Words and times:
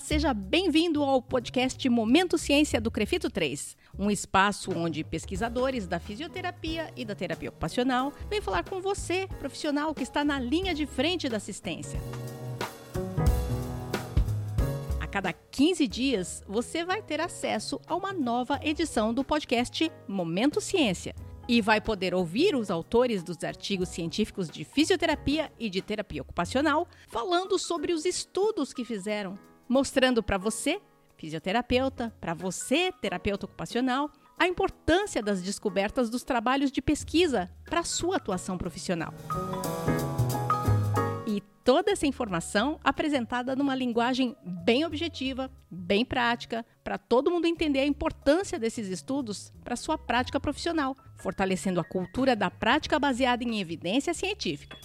Seja 0.00 0.34
bem-vindo 0.34 1.02
ao 1.02 1.22
podcast 1.22 1.88
Momento 1.88 2.36
Ciência 2.36 2.80
do 2.80 2.90
Crefito 2.90 3.30
3, 3.30 3.76
um 3.98 4.10
espaço 4.10 4.72
onde 4.72 5.04
pesquisadores 5.04 5.86
da 5.86 6.00
fisioterapia 6.00 6.92
e 6.96 7.04
da 7.04 7.14
terapia 7.14 7.50
ocupacional 7.50 8.12
vêm 8.28 8.40
falar 8.40 8.64
com 8.64 8.80
você, 8.80 9.28
profissional 9.38 9.94
que 9.94 10.02
está 10.02 10.24
na 10.24 10.40
linha 10.40 10.74
de 10.74 10.84
frente 10.84 11.28
da 11.28 11.36
assistência. 11.36 12.00
A 15.00 15.06
cada 15.06 15.32
15 15.32 15.86
dias, 15.86 16.42
você 16.46 16.84
vai 16.84 17.00
ter 17.00 17.20
acesso 17.20 17.80
a 17.86 17.94
uma 17.94 18.12
nova 18.12 18.58
edição 18.62 19.14
do 19.14 19.22
podcast 19.22 19.92
Momento 20.08 20.60
Ciência 20.60 21.14
e 21.48 21.60
vai 21.60 21.80
poder 21.80 22.14
ouvir 22.14 22.56
os 22.56 22.70
autores 22.70 23.22
dos 23.22 23.44
artigos 23.44 23.90
científicos 23.90 24.48
de 24.48 24.64
fisioterapia 24.64 25.52
e 25.58 25.70
de 25.70 25.80
terapia 25.80 26.22
ocupacional 26.22 26.88
falando 27.06 27.58
sobre 27.58 27.92
os 27.92 28.04
estudos 28.04 28.72
que 28.72 28.84
fizeram 28.84 29.38
mostrando 29.68 30.22
para 30.22 30.38
você, 30.38 30.80
fisioterapeuta, 31.16 32.14
para 32.20 32.34
você, 32.34 32.92
terapeuta 33.00 33.46
ocupacional, 33.46 34.10
a 34.38 34.46
importância 34.46 35.22
das 35.22 35.42
descobertas 35.42 36.10
dos 36.10 36.24
trabalhos 36.24 36.70
de 36.70 36.82
pesquisa 36.82 37.50
para 37.64 37.80
a 37.80 37.84
sua 37.84 38.16
atuação 38.16 38.58
profissional. 38.58 39.14
E 41.26 41.40
toda 41.64 41.92
essa 41.92 42.06
informação 42.06 42.78
apresentada 42.82 43.56
numa 43.56 43.74
linguagem 43.74 44.36
bem 44.44 44.84
objetiva, 44.84 45.50
bem 45.70 46.04
prática, 46.04 46.64
para 46.82 46.98
todo 46.98 47.30
mundo 47.30 47.46
entender 47.46 47.80
a 47.80 47.86
importância 47.86 48.58
desses 48.58 48.88
estudos 48.88 49.52
para 49.62 49.76
sua 49.76 49.96
prática 49.96 50.38
profissional, 50.38 50.96
fortalecendo 51.16 51.80
a 51.80 51.84
cultura 51.84 52.36
da 52.36 52.50
prática 52.50 52.98
baseada 52.98 53.44
em 53.44 53.60
evidência 53.60 54.12
científica. 54.12 54.76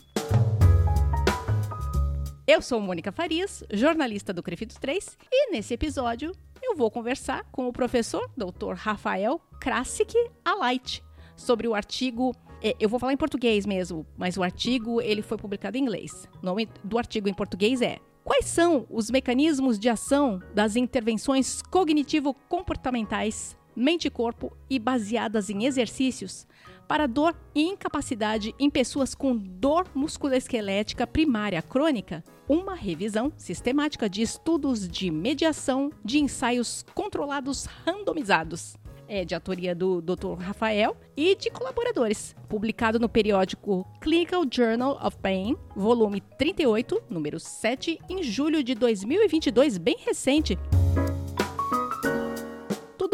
Eu 2.51 2.63
sou 2.63 2.81
Mônica 2.81 3.11
Farias, 3.11 3.63
jornalista 3.71 4.33
do 4.33 4.41
Crefito 4.41 4.79
3, 4.79 5.19
e 5.31 5.51
nesse 5.51 5.75
episódio 5.75 6.31
eu 6.63 6.75
vou 6.75 6.89
conversar 6.89 7.43
com 7.51 7.67
o 7.67 7.71
professor 7.71 8.27
Dr. 8.35 8.73
Rafael 8.73 9.39
Krasik 9.61 10.15
Alight 10.43 11.03
sobre 11.35 11.67
o 11.67 11.75
artigo 11.75 12.35
é, 12.63 12.75
eu 12.79 12.89
vou 12.89 12.99
falar 12.99 13.13
em 13.13 13.17
português 13.17 13.67
mesmo, 13.67 14.03
mas 14.17 14.35
o 14.35 14.41
artigo 14.41 14.99
ele 14.99 15.21
foi 15.21 15.37
publicado 15.37 15.77
em 15.77 15.81
inglês. 15.81 16.27
O 16.41 16.45
nome 16.47 16.67
do 16.83 16.97
artigo 16.97 17.29
em 17.29 17.35
português 17.35 17.83
é 17.83 17.99
Quais 18.23 18.45
são 18.45 18.87
os 18.89 19.11
mecanismos 19.11 19.77
de 19.77 19.87
ação 19.87 20.41
das 20.51 20.75
intervenções 20.75 21.61
cognitivo-comportamentais, 21.61 23.55
mente-corpo 23.75 24.57
e 24.67 24.79
baseadas 24.79 25.51
em 25.51 25.65
exercícios 25.65 26.47
para 26.89 27.05
dor 27.05 27.35
e 27.53 27.61
incapacidade 27.61 28.55
em 28.57 28.67
pessoas 28.67 29.13
com 29.13 29.37
dor 29.37 29.85
musculoesquelética 29.93 31.05
primária 31.05 31.61
crônica, 31.61 32.23
uma 32.47 32.73
revisão 32.73 33.31
sistemática 33.37 34.09
de 34.09 34.23
estudos 34.23 34.87
de 34.89 35.11
mediação 35.11 35.91
de 36.03 36.17
ensaios 36.17 36.83
controlados 36.95 37.65
randomizados. 37.85 38.75
É 39.07 39.23
de 39.23 39.35
autoria 39.35 39.75
do 39.75 40.01
Dr. 40.01 40.33
Rafael 40.39 40.97
e 41.15 41.35
de 41.35 41.51
colaboradores. 41.51 42.35
Publicado 42.47 42.99
no 42.99 43.07
periódico 43.07 43.87
Clinical 44.01 44.43
Journal 44.51 44.99
of 45.03 45.15
Pain, 45.17 45.55
volume 45.75 46.21
38, 46.39 47.03
número 47.07 47.39
7, 47.39 47.99
em 48.09 48.23
julho 48.23 48.63
de 48.63 48.73
2022, 48.73 49.77
bem 49.77 49.97
recente. 49.99 50.57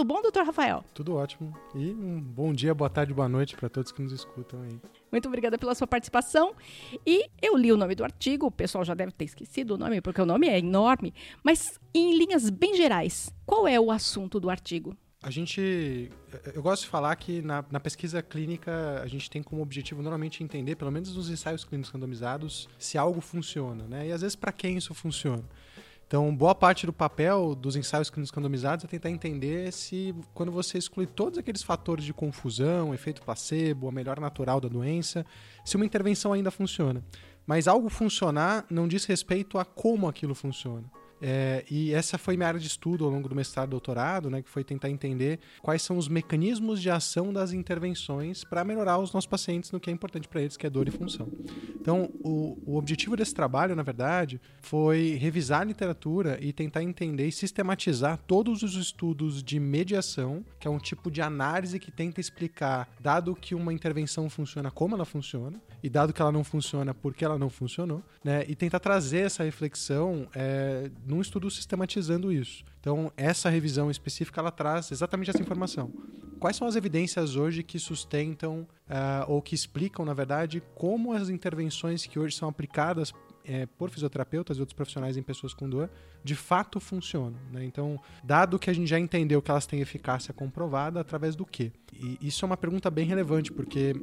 Tudo 0.05 0.13
bom, 0.13 0.21
doutor 0.21 0.45
Rafael? 0.45 0.85
Tudo 0.93 1.15
ótimo. 1.15 1.51
E 1.73 1.89
um 1.89 2.21
bom 2.21 2.53
dia, 2.53 2.75
boa 2.75 2.91
tarde, 2.91 3.11
boa 3.11 3.27
noite 3.27 3.55
para 3.55 3.67
todos 3.67 3.91
que 3.91 4.03
nos 4.03 4.13
escutam 4.13 4.61
aí. 4.61 4.79
Muito 5.11 5.27
obrigada 5.27 5.57
pela 5.57 5.73
sua 5.73 5.87
participação. 5.87 6.53
E 7.03 7.27
eu 7.41 7.57
li 7.57 7.71
o 7.71 7.77
nome 7.77 7.95
do 7.95 8.03
artigo, 8.03 8.45
o 8.45 8.51
pessoal 8.51 8.85
já 8.85 8.93
deve 8.93 9.11
ter 9.11 9.25
esquecido 9.25 9.71
o 9.71 9.77
nome, 9.79 10.01
porque 10.01 10.21
o 10.21 10.25
nome 10.25 10.47
é 10.47 10.59
enorme, 10.59 11.11
mas 11.43 11.79
em 11.91 12.15
linhas 12.19 12.51
bem 12.51 12.75
gerais, 12.75 13.33
qual 13.47 13.67
é 13.67 13.79
o 13.79 13.89
assunto 13.89 14.39
do 14.39 14.47
artigo? 14.47 14.95
A 15.23 15.31
gente. 15.31 16.11
Eu 16.53 16.61
gosto 16.61 16.83
de 16.83 16.89
falar 16.89 17.15
que 17.15 17.41
na, 17.41 17.65
na, 17.71 17.79
pesquisa 17.79 18.21
clínica 18.21 19.01
a 19.01 19.07
gente 19.07 19.27
tem 19.27 19.41
como 19.41 19.63
objetivo 19.63 20.03
normalmente 20.03 20.43
entender, 20.43 20.75
pelo 20.75 20.91
menos 20.91 21.15
nos 21.15 21.31
ensaios 21.31 21.65
clínicos 21.65 21.91
randomizados, 21.91 22.69
se 22.77 22.95
algo 22.95 23.21
funciona, 23.21 23.87
né? 23.87 24.07
E 24.07 24.11
às 24.11 24.21
vezes 24.21 24.35
para 24.35 24.51
quem 24.51 24.77
isso 24.77 24.93
funciona. 24.93 25.43
Então, 26.07 26.35
boa 26.35 26.53
parte 26.53 26.85
do 26.85 26.93
papel 26.93 27.55
dos 27.55 27.75
ensaios 27.75 28.11
clínicos 28.11 28.35
randomizados 28.35 28.85
é 28.85 28.87
tentar 28.87 29.09
entender 29.09 29.73
se, 29.73 30.13
quando 30.35 30.51
você 30.51 30.77
exclui 30.77 31.07
todos 31.07 31.39
aqueles 31.39 31.63
fatores 31.63 32.05
de 32.05 32.13
confusão, 32.13 32.93
efeito 32.93 33.23
placebo, 33.23 33.87
a 33.87 33.91
melhora 33.91 34.21
natural 34.21 34.61
da 34.61 34.67
doença, 34.67 35.25
se 35.63 35.75
uma 35.75 35.85
intervenção 35.85 36.31
ainda 36.31 36.51
funciona. 36.51 37.03
Mas 37.47 37.67
algo 37.67 37.89
funcionar 37.89 38.65
não 38.69 38.87
diz 38.87 39.05
respeito 39.05 39.57
a 39.57 39.65
como 39.65 40.07
aquilo 40.07 40.35
funciona. 40.35 40.85
É, 41.21 41.63
e 41.71 41.93
essa 41.93 42.17
foi 42.17 42.35
minha 42.35 42.47
área 42.47 42.59
de 42.59 42.67
estudo 42.67 43.05
ao 43.05 43.09
longo 43.09 43.27
do 43.27 43.33
mestrado 43.33 43.69
e 43.69 43.71
doutorado, 43.71 44.29
né, 44.29 44.41
que 44.41 44.49
foi 44.49 44.63
tentar 44.63 44.89
entender 44.89 45.39
quais 45.61 45.81
são 45.81 45.97
os 45.97 46.07
mecanismos 46.07 46.81
de 46.81 46.89
ação 46.89 47.33
das 47.33 47.51
intervenções 47.51 48.43
para 48.43 48.63
melhorar 48.63 48.99
os 48.99 49.11
nossos 49.11 49.27
pacientes 49.27 49.71
no 49.71 49.79
que 49.79 49.89
é 49.89 49.93
importante 49.93 50.27
para 50.27 50.41
eles, 50.41 50.57
que 50.57 50.67
é 50.67 50.69
dor 50.69 50.87
e 50.87 50.91
função. 50.91 51.27
Então, 51.85 52.09
o, 52.23 52.57
o 52.65 52.77
objetivo 52.77 53.15
desse 53.15 53.31
trabalho, 53.31 53.75
na 53.75 53.83
verdade, 53.83 54.41
foi 54.59 55.19
revisar 55.21 55.61
a 55.61 55.63
literatura 55.63 56.35
e 56.41 56.51
tentar 56.51 56.81
entender 56.81 57.27
e 57.27 57.31
sistematizar 57.31 58.17
todos 58.25 58.63
os 58.63 58.73
estudos 58.73 59.43
de 59.43 59.59
mediação, 59.59 60.43
que 60.59 60.67
é 60.67 60.71
um 60.71 60.79
tipo 60.79 61.11
de 61.11 61.21
análise 61.21 61.77
que 61.77 61.91
tenta 61.91 62.19
explicar, 62.19 62.89
dado 62.99 63.35
que 63.35 63.53
uma 63.53 63.71
intervenção 63.71 64.27
funciona, 64.31 64.71
como 64.71 64.95
ela 64.95 65.05
funciona, 65.05 65.61
e 65.83 65.87
dado 65.87 66.11
que 66.11 66.19
ela 66.19 66.31
não 66.31 66.43
funciona, 66.43 66.91
por 66.91 67.13
que 67.13 67.23
ela 67.23 67.37
não 67.37 67.51
funcionou, 67.51 68.01
né, 68.23 68.43
e 68.47 68.55
tentar 68.55 68.79
trazer 68.79 69.19
essa 69.19 69.43
reflexão 69.43 70.27
é, 70.33 70.89
num 71.05 71.21
estudo 71.21 71.51
sistematizando 71.51 72.31
isso. 72.33 72.65
Então, 72.79 73.11
essa 73.15 73.47
revisão 73.47 73.91
específica 73.91 74.41
ela 74.41 74.49
traz 74.49 74.91
exatamente 74.91 75.29
essa 75.29 75.41
informação. 75.41 75.91
Quais 76.39 76.55
são 76.57 76.67
as 76.67 76.75
evidências 76.75 77.35
hoje 77.35 77.63
que 77.63 77.79
sustentam 77.79 78.67
uh, 78.89 79.31
ou 79.31 79.41
que 79.41 79.55
explicam, 79.55 80.05
na 80.05 80.13
verdade, 80.13 80.61
como 80.75 81.13
as 81.13 81.29
intervenções 81.29 82.05
que 82.05 82.19
hoje 82.19 82.35
são 82.35 82.49
aplicadas 82.49 83.13
é, 83.47 83.65
por 83.65 83.89
fisioterapeutas 83.89 84.57
e 84.57 84.59
outros 84.59 84.75
profissionais 84.75 85.17
em 85.17 85.21
pessoas 85.21 85.53
com 85.53 85.69
dor, 85.69 85.89
de 86.23 86.35
fato 86.35 86.79
funcionam. 86.79 87.39
Né? 87.51 87.63
Então, 87.63 87.99
dado 88.23 88.57
que 88.57 88.69
a 88.69 88.73
gente 88.73 88.87
já 88.87 88.99
entendeu 88.99 89.41
que 89.41 89.51
elas 89.51 89.65
têm 89.65 89.81
eficácia 89.81 90.33
comprovada, 90.33 90.99
através 90.99 91.35
do 91.35 91.45
quê? 91.45 91.71
E 91.93 92.17
isso 92.21 92.43
é 92.43 92.47
uma 92.47 92.57
pergunta 92.57 92.89
bem 92.89 93.05
relevante, 93.05 93.51
porque 93.51 93.95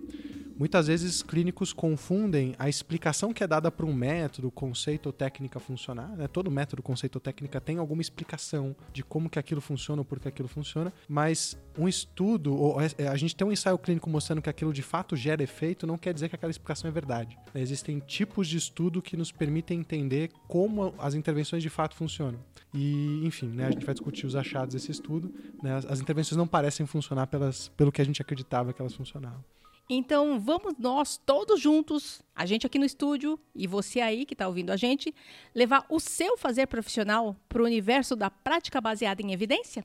Muitas 0.57 0.87
vezes 0.87 1.23
clínicos 1.23 1.73
confundem 1.73 2.55
a 2.59 2.69
explicação 2.69 3.33
que 3.33 3.43
é 3.43 3.47
dada 3.47 3.71
para 3.71 3.87
um 3.87 3.93
método, 3.93 4.51
conceito 4.51 5.07
ou 5.07 5.13
técnica 5.13 5.59
funcionar. 5.59 6.17
Né? 6.17 6.29
Todo 6.29 6.51
método, 6.51 6.83
conceito 6.83 7.17
ou 7.17 7.21
técnica 7.21 7.61
tem 7.61 7.79
alguma 7.79 8.03
explicação 8.03 8.75
de 8.93 9.03
como 9.03 9.29
que 9.29 9.39
aquilo 9.39 9.61
funciona 9.61 10.01
ou 10.01 10.05
por 10.05 10.21
que 10.21 10.29
aquilo 10.29 10.49
funciona, 10.49 10.93
mas 11.09 11.57
um 11.79 11.89
estudo, 11.89 12.55
ou 12.55 12.81
é, 12.81 13.09
a 13.09 13.17
gente 13.17 13.35
tem 13.35 13.47
um 13.47 13.53
ensaio 13.53 13.79
clínico 13.79 14.09
mostrando 14.09 14.43
que 14.43 14.51
aquilo 14.51 14.73
de 14.73 14.83
fato 14.83 15.17
gera 15.17 15.43
efeito, 15.43 15.87
não 15.87 15.99
quer 15.99 16.13
dizer 16.13 16.29
que 16.29 16.35
aquela 16.35 16.51
explicação 16.51 16.89
é 16.89 16.93
verdade. 16.93 17.39
Existem 17.55 17.99
tipos 17.99 18.49
de 18.49 18.57
estudo 18.57 19.01
que 19.01 19.17
nos 19.17 19.33
permitem 19.33 19.81
entender 19.81 20.31
como 20.47 20.95
as 20.99 21.15
intervenções 21.15 21.63
de 21.63 21.71
fato 21.71 21.95
funcionam. 21.95 22.39
E, 22.75 23.27
enfim, 23.27 23.49
né, 23.49 23.67
a 23.67 23.71
gente 23.71 23.85
vai 23.85 23.95
discutir 23.95 24.27
os 24.27 24.35
achados 24.35 24.75
desse 24.75 24.91
estudo. 24.91 25.33
Né? 25.63 25.77
As 25.89 26.01
intervenções 26.01 26.37
não 26.37 26.47
parecem 26.47 26.87
funcionar 26.87 27.27
pelas, 27.27 27.69
pelo 27.69 27.93
que 27.93 28.01
a 28.01 28.05
gente 28.05 28.23
acreditava 28.23 28.73
que 28.73 28.81
elas 28.81 28.95
funcionavam. 28.95 29.45
Então 29.95 30.41
vamos 30.41 30.73
nós 30.79 31.19
todos 31.19 31.61
juntos, 31.61 32.23
a 32.35 32.47
gente 32.47 32.67
aqui 32.67 32.79
no 32.79 32.85
estúdio 32.87 33.39
e 33.55 33.67
você 33.67 34.01
aí 34.01 34.25
que 34.25 34.33
está 34.33 34.49
ouvindo 34.49 34.71
a 34.71 34.77
gente, 34.77 35.15
levar 35.55 35.85
o 35.87 36.01
seu 36.01 36.39
fazer 36.39 36.67
profissional 36.67 37.37
para 37.47 37.61
o 37.61 37.67
universo 37.67 38.17
da 38.17 38.31
prática 38.31 38.81
baseada 38.81 39.21
em 39.21 39.35
evidência? 39.35 39.85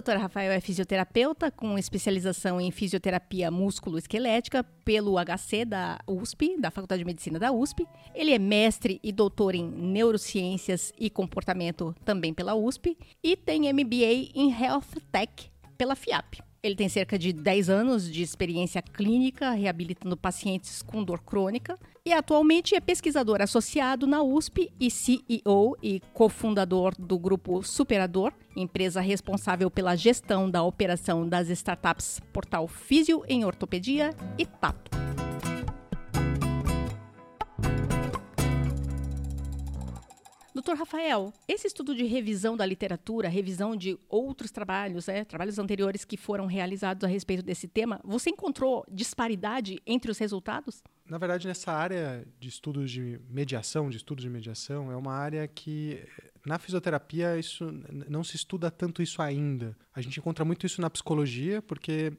Dr. 0.00 0.16
Rafael 0.16 0.52
é 0.52 0.60
fisioterapeuta 0.60 1.50
com 1.50 1.76
especialização 1.76 2.60
em 2.60 2.70
fisioterapia 2.70 3.50
músculo-esquelética 3.50 4.62
pelo 4.84 5.16
HC 5.18 5.64
da 5.64 5.98
USP, 6.06 6.56
da 6.56 6.70
Faculdade 6.70 7.00
de 7.00 7.04
Medicina 7.04 7.38
da 7.38 7.50
USP. 7.50 7.84
Ele 8.14 8.32
é 8.32 8.38
mestre 8.38 9.00
e 9.02 9.10
doutor 9.10 9.56
em 9.56 9.64
neurociências 9.64 10.92
e 10.96 11.10
comportamento 11.10 11.94
também 12.04 12.32
pela 12.32 12.54
USP 12.54 12.96
e 13.22 13.36
tem 13.36 13.72
MBA 13.72 14.30
em 14.34 14.52
Health 14.52 15.02
Tech 15.10 15.50
pela 15.76 15.96
FIAP. 15.96 16.38
Ele 16.62 16.74
tem 16.74 16.88
cerca 16.88 17.18
de 17.18 17.32
10 17.32 17.70
anos 17.70 18.10
de 18.10 18.20
experiência 18.20 18.82
clínica 18.82 19.52
reabilitando 19.52 20.16
pacientes 20.16 20.82
com 20.82 21.04
dor 21.04 21.20
crônica 21.20 21.78
e 22.04 22.12
atualmente 22.12 22.74
é 22.74 22.80
pesquisador 22.80 23.40
associado 23.40 24.06
na 24.06 24.22
USP 24.22 24.70
e 24.80 24.90
CEO 24.90 25.76
e 25.82 26.00
cofundador 26.12 26.94
do 26.98 27.18
grupo 27.18 27.62
Superador, 27.62 28.32
empresa 28.58 29.00
responsável 29.00 29.70
pela 29.70 29.96
gestão 29.96 30.50
da 30.50 30.62
operação 30.62 31.28
das 31.28 31.48
startups 31.48 32.20
Portal 32.32 32.66
Físio 32.66 33.24
em 33.28 33.44
Ortopedia 33.44 34.10
e 34.36 34.44
Tato. 34.44 34.98
Doutor 40.58 40.76
Rafael, 40.76 41.32
esse 41.46 41.68
estudo 41.68 41.94
de 41.94 42.02
revisão 42.02 42.56
da 42.56 42.66
literatura, 42.66 43.28
revisão 43.28 43.76
de 43.76 43.96
outros 44.08 44.50
trabalhos, 44.50 45.06
né, 45.06 45.24
trabalhos 45.24 45.56
anteriores 45.56 46.04
que 46.04 46.16
foram 46.16 46.46
realizados 46.46 47.04
a 47.04 47.06
respeito 47.06 47.44
desse 47.44 47.68
tema, 47.68 48.00
você 48.02 48.30
encontrou 48.30 48.84
disparidade 48.90 49.80
entre 49.86 50.10
os 50.10 50.18
resultados? 50.18 50.82
Na 51.08 51.16
verdade, 51.16 51.46
nessa 51.46 51.72
área 51.72 52.26
de 52.40 52.48
estudos 52.48 52.90
de 52.90 53.20
mediação, 53.30 53.88
de 53.88 53.98
estudos 53.98 54.24
de 54.24 54.28
mediação, 54.28 54.90
é 54.90 54.96
uma 54.96 55.14
área 55.14 55.46
que 55.46 56.04
na 56.48 56.58
fisioterapia, 56.58 57.38
isso 57.38 57.70
não 58.08 58.24
se 58.24 58.34
estuda 58.34 58.70
tanto 58.70 59.02
isso 59.02 59.20
ainda. 59.20 59.76
A 59.94 60.00
gente 60.00 60.18
encontra 60.18 60.46
muito 60.46 60.64
isso 60.64 60.80
na 60.80 60.88
psicologia, 60.88 61.60
porque, 61.60 62.10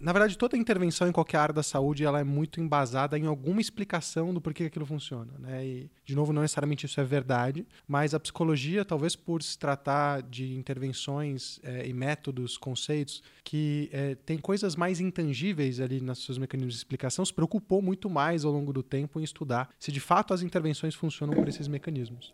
na 0.00 0.12
verdade, 0.12 0.36
toda 0.36 0.56
intervenção 0.56 1.08
em 1.08 1.12
qualquer 1.12 1.38
área 1.38 1.54
da 1.54 1.62
saúde 1.62 2.04
ela 2.04 2.20
é 2.20 2.24
muito 2.24 2.60
embasada 2.60 3.18
em 3.18 3.26
alguma 3.26 3.60
explicação 3.60 4.32
do 4.32 4.40
porquê 4.40 4.64
aquilo 4.64 4.86
funciona. 4.86 5.32
Né? 5.38 5.66
E, 5.66 5.90
de 6.04 6.14
novo, 6.14 6.32
não 6.32 6.42
necessariamente 6.42 6.86
isso 6.86 7.00
é 7.00 7.04
verdade, 7.04 7.66
mas 7.86 8.14
a 8.14 8.20
psicologia, 8.20 8.84
talvez 8.84 9.16
por 9.16 9.42
se 9.42 9.58
tratar 9.58 10.22
de 10.22 10.54
intervenções 10.54 11.60
é, 11.62 11.86
e 11.86 11.92
métodos, 11.92 12.56
conceitos, 12.56 13.22
que 13.44 13.88
é, 13.92 14.14
tem 14.14 14.38
coisas 14.38 14.76
mais 14.76 15.00
intangíveis 15.00 15.80
ali 15.80 16.00
nos 16.00 16.24
seus 16.24 16.38
mecanismos 16.38 16.74
de 16.74 16.78
explicação, 16.78 17.24
se 17.24 17.32
preocupou 17.32 17.80
muito 17.80 18.08
mais 18.10 18.44
ao 18.44 18.52
longo 18.52 18.72
do 18.72 18.82
tempo 18.82 19.20
em 19.20 19.22
estudar 19.22 19.68
se 19.78 19.92
de 19.92 20.00
fato 20.00 20.34
as 20.34 20.42
intervenções 20.42 20.94
funcionam 20.94 21.34
por 21.34 21.48
esses 21.48 21.68
mecanismos. 21.68 22.32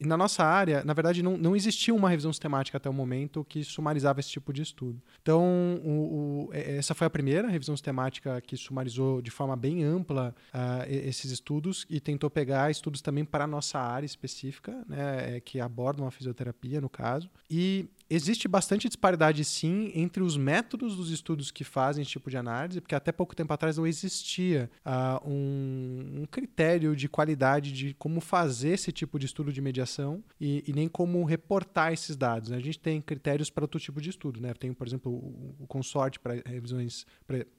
E 0.00 0.06
na 0.06 0.16
nossa 0.16 0.44
área, 0.44 0.82
na 0.84 0.92
verdade, 0.92 1.22
não, 1.22 1.36
não 1.36 1.56
existia 1.56 1.94
uma 1.94 2.08
revisão 2.08 2.32
sistemática 2.32 2.78
até 2.78 2.88
o 2.88 2.92
momento 2.92 3.44
que 3.44 3.64
sumarizava 3.64 4.20
esse 4.20 4.30
tipo 4.30 4.52
de 4.52 4.62
estudo. 4.62 5.00
Então, 5.20 5.80
o, 5.84 6.48
o, 6.48 6.50
essa 6.52 6.94
foi 6.94 7.03
a 7.04 7.10
primeira 7.10 7.48
revisão 7.48 7.76
sistemática 7.76 8.40
que 8.40 8.56
sumarizou 8.56 9.20
de 9.20 9.30
forma 9.30 9.56
bem 9.56 9.84
ampla 9.84 10.34
uh, 10.52 10.84
esses 10.88 11.30
estudos 11.30 11.86
e 11.88 12.00
tentou 12.00 12.30
pegar 12.30 12.70
estudos 12.70 13.00
também 13.00 13.24
para 13.24 13.44
a 13.44 13.46
nossa 13.46 13.78
área 13.78 14.06
específica, 14.06 14.84
né, 14.88 15.36
é, 15.36 15.40
que 15.40 15.60
abordam 15.60 16.06
a 16.06 16.10
fisioterapia, 16.10 16.80
no 16.80 16.88
caso. 16.88 17.30
E 17.50 17.88
existe 18.08 18.46
bastante 18.46 18.88
disparidade, 18.88 19.44
sim, 19.44 19.90
entre 19.94 20.22
os 20.22 20.36
métodos 20.36 20.96
dos 20.96 21.10
estudos 21.10 21.50
que 21.50 21.64
fazem 21.64 22.02
esse 22.02 22.10
tipo 22.10 22.30
de 22.30 22.36
análise, 22.36 22.80
porque 22.80 22.94
até 22.94 23.12
pouco 23.12 23.34
tempo 23.34 23.52
atrás 23.52 23.76
não 23.76 23.86
existia 23.86 24.70
uh, 24.84 25.28
um, 25.28 26.20
um, 26.22 26.26
critério 26.26 26.94
de 26.94 27.08
qualidade 27.08 27.72
de 27.72 27.94
como 27.94 28.20
fazer 28.20 28.70
esse 28.70 28.92
tipo 28.92 29.18
de 29.18 29.26
estudo 29.26 29.52
de 29.52 29.60
mediação 29.60 30.22
e, 30.40 30.62
e 30.66 30.72
nem 30.72 30.88
como 30.88 31.24
reportar 31.24 31.92
esses 31.92 32.16
dados. 32.16 32.50
Né? 32.50 32.56
A 32.56 32.60
gente 32.60 32.78
tem 32.78 33.00
critérios 33.00 33.50
para 33.50 33.64
outro 33.64 33.80
tipo 33.80 34.00
de 34.00 34.10
estudo. 34.10 34.40
Né? 34.40 34.52
Tem, 34.54 34.72
por 34.72 34.86
exemplo, 34.86 35.12
o, 35.12 35.54
o 35.60 35.66
consorte 35.66 36.18
para 36.18 36.34
revisões 36.46 36.93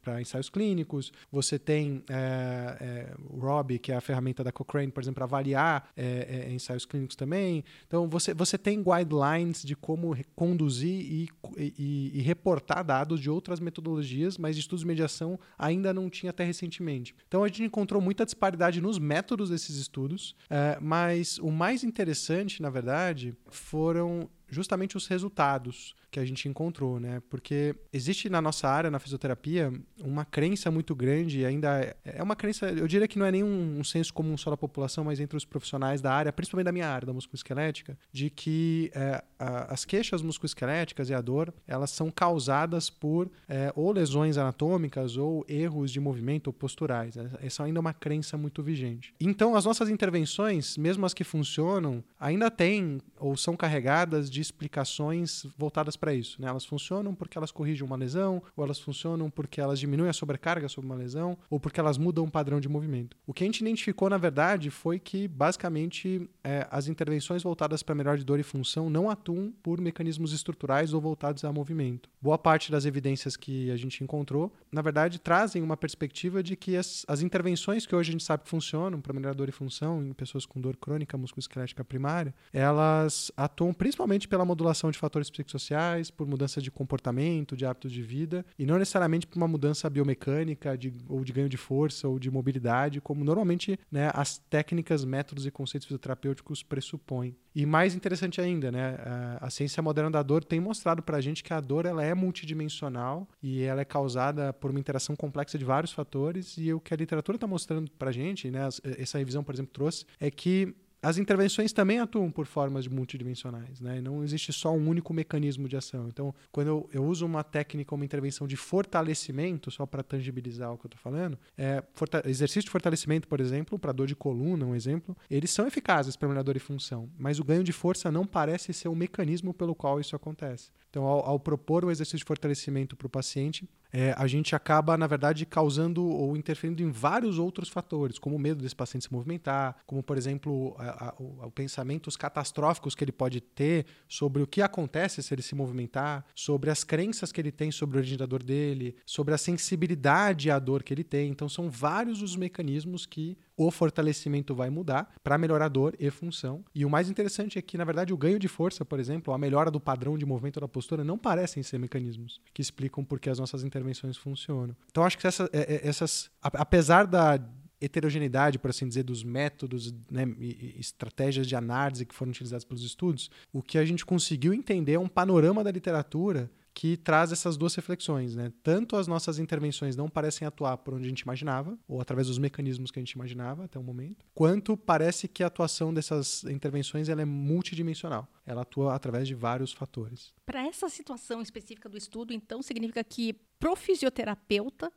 para 0.02 0.22
ensaios 0.22 0.50
clínicos, 0.50 1.12
você 1.32 1.58
tem 1.58 2.04
é, 2.10 2.78
é, 2.80 3.16
o 3.30 3.40
ROB, 3.40 3.80
que 3.80 3.92
é 3.92 3.96
a 3.96 4.02
ferramenta 4.02 4.44
da 4.44 4.52
Cochrane, 4.52 4.92
por 4.92 5.02
exemplo, 5.02 5.16
para 5.16 5.26
avaliar 5.26 5.90
é, 5.98 6.52
ensaios 6.52 6.86
clínicos 6.86 7.16
também. 7.16 7.64
Então, 7.88 8.08
você, 8.08 8.34
você 8.34 8.58
tem 8.58 8.84
guidelines 8.84 9.64
de 9.64 9.76
como 9.76 10.16
conduzir 10.36 11.02
e, 11.02 11.30
e, 11.58 12.12
e, 12.16 12.22
reportar 12.22 12.84
dados 12.84 13.20
de 13.20 13.30
outras 13.30 13.60
metodologias, 13.60 14.38
mas 14.38 14.56
estudos 14.56 14.82
de 14.82 14.88
mediação 14.88 15.40
ainda 15.58 15.94
não 15.94 16.10
tinha 16.10 16.30
até 16.30 16.44
recentemente. 16.44 17.16
Então 17.28 17.44
a 17.44 17.48
gente 17.48 17.64
encontrou 17.64 18.02
muita 18.02 18.26
disparidade 18.26 18.80
nos 18.82 19.00
métodos 19.00 19.50
desses 19.50 19.78
estudos, 19.78 20.36
é, 20.50 20.78
mas 20.80 21.40
o 21.40 21.52
mais 21.52 21.84
interessante, 21.84 22.62
na 22.62 22.70
verdade, 22.70 23.36
foram 23.50 24.30
justamente 24.50 24.98
os 24.98 25.08
resultados 25.08 25.96
que 26.16 26.20
a 26.20 26.26
gente 26.26 26.48
encontrou, 26.48 26.98
né? 26.98 27.22
Porque 27.30 27.76
existe 27.92 28.30
na 28.30 28.42
nossa 28.42 28.70
área, 28.70 28.90
na 28.90 29.00
fisioterapia, 29.00 29.74
uma 30.00 30.24
crença 30.24 30.72
muito 30.72 30.96
grande, 30.96 31.46
ainda 31.46 31.82
é, 31.82 31.96
é 32.06 32.24
uma 32.24 32.38
crença, 32.38 32.68
eu 32.68 32.88
diria 32.88 33.06
que 33.06 33.20
não 33.20 33.26
é 33.26 33.32
nem 33.32 33.44
um, 33.44 33.80
um 33.80 33.84
senso 33.84 34.14
comum 34.14 34.38
só 34.38 34.50
da 34.50 34.56
população, 34.56 35.04
mas 35.04 35.20
entre 35.20 35.36
os 35.36 35.44
profissionais 35.44 36.02
da 36.02 36.14
área, 36.14 36.32
principalmente 36.32 36.66
da 36.66 36.72
minha 36.72 36.88
área, 36.88 37.06
da 37.06 37.12
musculoesquelética, 37.12 37.98
de 38.14 38.30
que 38.30 38.92
é, 38.96 39.22
a, 39.38 39.74
as 39.74 39.84
queixas 39.84 40.22
musculoesqueléticas 40.22 41.10
e 41.10 41.14
a 41.14 41.20
dor, 41.20 41.54
elas 41.68 41.90
são 41.90 42.10
causadas 42.10 42.90
por 42.90 43.30
é, 43.50 43.74
ou 43.76 43.92
lesões 43.92 44.38
anatômicas 44.38 45.18
ou 45.18 45.46
erros 45.50 45.92
de 45.92 46.00
movimento 46.00 46.48
ou 46.48 46.54
posturais. 46.54 47.18
Né? 47.18 47.30
Essa 47.42 47.64
ainda 47.64 47.80
é 47.80 47.82
uma 47.82 47.94
crença 47.94 48.38
muito 48.38 48.64
vigente. 48.64 49.14
Então, 49.20 49.54
as 49.54 49.66
nossas 49.66 49.90
intervenções, 49.90 50.78
mesmo 50.78 51.06
as 51.06 51.14
que 51.14 51.26
funcionam, 51.26 52.02
ainda 52.18 52.50
têm 52.50 53.02
ou 53.20 53.36
são 53.36 53.58
carregadas 53.58 54.30
de 54.36 54.42
explicações 54.42 55.48
voltadas 55.58 55.96
para 55.96 56.14
isso. 56.14 56.42
Né? 56.42 56.48
Elas 56.48 56.66
funcionam 56.66 57.16
porque 57.16 57.38
elas 57.38 57.52
corrigem 57.52 57.86
uma 57.86 57.96
lesão, 57.96 58.44
ou 58.56 58.66
elas 58.66 58.80
funcionam 58.80 59.30
porque 59.30 59.62
elas 59.62 59.80
diminuem 59.80 60.10
a 60.10 60.14
sobrecarga 60.14 60.68
sobre 60.68 60.90
uma 60.90 60.96
lesão, 60.96 61.38
ou 61.50 61.58
porque 61.58 61.80
elas 61.80 61.98
mudam 61.98 62.26
o 62.26 62.32
padrão 62.32 62.60
de 62.60 62.68
movimento. 62.68 63.16
O 63.26 63.34
que 63.34 63.44
a 63.44 63.48
gente 63.48 63.62
identificou, 63.62 64.10
na 64.10 64.18
verdade, 64.18 64.70
foi 64.70 65.00
que, 65.00 65.28
basicamente, 65.28 66.30
é, 66.44 66.68
as 66.70 66.88
intervenções 66.88 67.42
voltadas 67.42 67.82
para 67.82 67.96
melhor 67.96 68.18
de 68.18 68.26
dor 68.26 68.38
e 68.38 68.44
função 68.44 68.90
não 68.90 69.10
atuam 69.10 69.54
por 69.64 69.80
mecanismos 69.80 70.34
estruturais 70.34 70.94
ou 70.94 71.00
voltados 71.00 71.46
a 71.46 71.54
movimento. 71.54 72.10
Boa 72.22 72.38
parte 72.38 72.72
das 72.72 72.86
evidências 72.86 73.38
que 73.38 73.72
a 73.72 73.78
gente 73.78 74.04
encontrou, 74.04 74.52
na 74.70 74.82
verdade, 74.82 75.18
trazem 75.18 75.64
uma 75.64 75.78
perspectiva 75.78 76.44
de 76.44 76.58
que 76.58 76.76
as, 76.76 77.06
as 77.08 77.22
intervenções 77.22 77.86
que 77.86 77.96
hoje 77.96 78.10
a 78.10 78.12
gente 78.12 78.24
sabe 78.24 78.44
que 78.44 78.50
funcionam 78.50 79.00
para 79.00 79.14
melhorar 79.14 79.34
dor 79.34 79.48
e 79.48 79.54
função 79.54 80.04
em 80.04 80.12
pessoas 80.12 80.46
com 80.46 80.60
dor 80.60 80.76
crônica 80.76 81.18
musculoesquelética 81.18 81.86
primária, 81.86 82.34
elas 82.52 83.32
atuam 83.38 83.74
principalmente 83.74 84.25
pela 84.28 84.46
modulação 84.46 84.92
de 84.92 84.98
fatores 84.98 85.30
psicossociais, 85.30 86.10
por 86.12 86.28
mudança 86.28 86.62
de 86.62 86.72
comportamento, 86.72 87.56
de 87.56 87.66
hábitos 87.66 87.92
de 87.92 88.02
vida, 88.02 88.46
e 88.58 88.66
não 88.66 88.78
necessariamente 88.78 89.28
por 89.28 89.38
uma 89.38 89.48
mudança 89.48 89.90
biomecânica 89.90 90.78
de, 90.78 90.94
ou 91.08 91.24
de 91.24 91.34
ganho 91.34 91.50
de 91.50 91.58
força 91.58 92.08
ou 92.08 92.20
de 92.20 92.30
mobilidade, 92.30 93.02
como 93.02 93.24
normalmente 93.24 93.80
né, 93.92 94.12
as 94.14 94.38
técnicas, 94.38 95.04
métodos 95.04 95.46
e 95.46 95.52
conceitos 95.52 95.88
fisioterapêuticos 95.88 96.64
pressupõem. 96.64 97.36
E 97.56 97.66
mais 97.66 97.96
interessante 97.96 98.42
ainda, 98.42 98.70
né, 98.70 98.98
a, 99.00 99.46
a 99.46 99.50
ciência 99.50 99.82
moderna 99.82 100.12
da 100.12 100.22
dor 100.22 100.44
tem 100.44 100.60
mostrado 100.60 101.02
para 101.02 101.18
a 101.18 101.22
gente 101.22 101.42
que 101.42 101.54
a 101.54 101.62
dor 101.62 101.86
ela 101.86 102.04
é 102.04 102.14
multidimensional 102.14 103.28
e 103.42 103.62
ela 103.62 103.82
é 103.82 103.86
causada 103.86 104.52
por 104.52 104.72
uma 104.72 104.80
interação 104.80 105.16
complexa 105.16 105.58
de 105.58 105.64
vários 105.64 105.94
fatores, 105.94 106.58
e 106.58 106.74
o 106.74 106.80
que 106.80 106.94
a 106.94 106.98
literatura 106.98 107.38
está 107.38 107.48
mostrando 107.48 107.90
para 107.92 108.10
a 108.10 108.14
gente, 108.14 108.52
né, 108.52 108.68
essa 108.98 109.18
revisão, 109.18 109.44
por 109.44 109.56
exemplo, 109.56 109.72
trouxe, 109.72 110.06
é 110.20 110.30
que 110.30 110.76
as 111.06 111.20
intervenções 111.20 111.72
também 111.72 112.00
atuam 112.00 112.32
por 112.32 112.48
formas 112.48 112.88
multidimensionais, 112.88 113.80
né? 113.80 114.02
Não 114.02 114.24
existe 114.24 114.52
só 114.52 114.74
um 114.74 114.90
único 114.90 115.14
mecanismo 115.14 115.70
de 115.70 115.78
ação. 115.78 116.08
Então, 116.08 116.34
quando 116.52 116.68
eu, 116.68 116.90
eu 116.92 117.06
uso 117.06 117.28
uma 117.28 117.44
técnica, 117.44 117.94
uma 117.94 118.04
intervenção 118.04 118.48
de 118.48 118.58
fortalecimento, 118.58 119.70
só 119.70 119.86
para 119.86 120.02
tangibilizar 120.02 120.74
o 120.74 120.80
que 120.80 120.88
eu 120.88 120.90
estou 120.90 121.00
falando, 121.00 121.38
é, 121.56 121.84
exercício 122.26 122.64
de 122.64 122.72
fortalecimento, 122.72 123.28
por 123.28 123.40
exemplo, 123.40 123.78
para 123.78 123.92
dor 123.92 124.08
de 124.08 124.16
coluna, 124.16 124.66
um 124.66 124.74
exemplo, 124.74 125.16
eles 125.30 125.52
são 125.52 125.68
eficazes 125.68 126.16
para 126.16 126.28
melhorar 126.28 126.42
dor 126.42 126.56
e 126.56 126.60
função, 126.60 127.08
mas 127.20 127.40
o 127.40 127.44
ganho 127.44 127.64
de 127.64 127.72
força 127.72 128.12
não 128.12 128.26
parece 128.26 128.74
ser 128.74 128.88
o 128.88 128.96
mecanismo 128.96 129.54
pelo 129.54 129.76
qual 129.76 130.00
isso 130.00 130.16
acontece. 130.16 130.72
Então, 130.90 131.04
ao, 131.04 131.24
ao 131.24 131.40
propor 131.40 131.86
o 131.86 131.92
exercício 131.92 132.18
de 132.18 132.26
fortalecimento 132.26 132.96
para 132.96 133.06
o 133.06 133.10
paciente, 133.12 133.70
é, 133.96 134.14
a 134.18 134.28
gente 134.28 134.54
acaba, 134.54 134.98
na 134.98 135.08
verdade, 135.08 135.46
causando 135.46 136.06
ou 136.06 136.36
interferindo 136.36 136.84
em 136.84 136.92
vários 136.92 137.40
outros 137.40 137.70
fatores, 137.70 138.20
como 138.20 138.36
o 138.36 138.40
medo 138.40 138.62
desse 138.62 138.76
paciente 138.76 139.06
se 139.06 139.14
movimentar, 139.14 139.78
como, 139.86 140.04
por 140.04 140.18
exemplo, 140.18 140.76
o 141.18 141.50
pensamentos 141.52 142.18
catastróficos 142.18 142.94
que 142.94 143.06
ele 143.06 143.14
pode 143.14 143.40
ter 143.40 143.86
sobre 144.10 144.44
o 144.44 144.48
que 144.48 144.62
acontece 144.62 145.24
se 145.24 145.34
ele 145.34 145.42
se 145.42 145.56
movimentar, 145.56 146.26
sobre 146.36 146.70
as 146.70 146.84
crenças 146.84 147.32
que 147.32 147.40
ele 147.40 147.54
tem 147.54 147.72
sobre 147.72 147.96
o 147.96 148.00
originador 148.00 148.44
dele, 148.44 148.98
sobre 149.06 149.34
a 149.34 149.38
sensibilidade 149.38 150.52
à 150.52 150.60
dor 150.60 150.84
que 150.84 150.94
ele 150.94 151.04
tem. 151.04 151.30
Então, 151.30 151.48
são 151.48 151.70
vários 151.70 152.22
os 152.22 152.36
mecanismos 152.36 153.06
que 153.06 153.38
o 153.58 153.72
fortalecimento 153.72 154.54
vai 154.54 154.70
mudar 154.70 155.14
para 155.24 155.38
melhorar 155.38 155.70
dor 155.70 155.96
e 156.00 156.10
função. 156.10 156.64
E 156.74 156.86
o 156.86 156.90
mais 156.90 157.10
interessante 157.10 157.58
é 157.58 157.62
que, 157.62 157.78
na 157.78 157.86
verdade, 157.86 158.14
o 158.14 158.18
ganho 158.18 158.38
de 158.38 158.48
força, 158.48 158.84
por 158.84 159.00
exemplo, 159.00 159.34
a 159.34 159.38
melhora 159.38 159.72
do 159.72 159.80
padrão 159.80 160.18
de 160.18 160.26
movimento 160.26 160.60
da 160.60 160.68
postura, 160.68 161.04
não 161.04 161.18
parecem 161.18 161.64
ser 161.64 161.78
mecanismos 161.78 162.42
que 162.54 162.62
explicam 162.62 163.04
por 163.04 163.20
que 163.20 163.30
as 163.30 163.40
nossas 163.40 163.64
intervenções 163.64 164.18
funcionam. 164.18 164.76
Então, 164.90 165.04
acho 165.04 165.18
que 165.18 165.28
essa, 165.28 165.50
é, 165.54 165.76
é, 165.76 165.88
essas, 165.88 166.30
apesar 166.42 167.06
da 167.06 167.40
heterogeneidade, 167.80 168.58
por 168.58 168.70
assim 168.70 168.88
dizer, 168.88 169.04
dos 169.04 169.24
métodos 169.24 169.94
né, 170.10 170.26
e 170.40 170.76
estratégias 170.80 171.48
de 171.48 171.56
análise 171.56 172.06
que 172.06 172.16
foram 172.16 172.32
utilizados 172.32 172.66
pelos 172.66 172.84
estudos, 172.84 173.30
o 173.52 173.62
que 173.62 173.78
a 173.78 173.86
gente 173.86 174.06
conseguiu 174.06 174.54
entender 174.54 174.94
é 174.94 175.00
um 175.00 175.08
panorama 175.08 175.64
da 175.64 175.72
literatura 175.72 176.50
que 176.76 176.98
traz 176.98 177.32
essas 177.32 177.56
duas 177.56 177.74
reflexões, 177.74 178.36
né? 178.36 178.52
Tanto 178.62 178.98
as 178.98 179.08
nossas 179.08 179.40
intervenções 179.40 179.96
não 179.96 180.10
parecem 180.10 180.46
atuar 180.46 180.78
por 180.78 180.94
onde 180.94 181.06
a 181.06 181.10
gente 181.10 181.22
imaginava, 181.22 181.80
ou 181.88 182.02
através 182.02 182.28
dos 182.28 182.38
mecanismos 182.38 182.92
que 182.92 183.00
a 183.00 183.02
gente 183.02 183.14
imaginava 183.14 183.64
até 183.64 183.80
o 183.80 183.84
momento, 183.84 184.26
quanto 184.36 184.76
parece 184.76 185.26
que 185.30 185.42
a 185.42 185.48
atuação 185.48 185.94
dessas 185.94 186.44
intervenções 186.44 187.08
ela 187.08 187.22
é 187.22 187.26
multidimensional. 187.26 188.28
Ela 188.46 188.64
atua 188.64 188.94
através 188.94 189.26
de 189.26 189.34
vários 189.34 189.72
fatores. 189.72 190.34
Para 190.46 190.68
essa 190.68 190.90
situação 190.90 191.42
específica 191.42 191.88
do 191.88 191.98
estudo, 191.98 192.34
então, 192.34 192.62
significa 192.62 193.04
que 193.04 193.34
pro 193.58 193.76
fisioterapeuta 193.76 194.92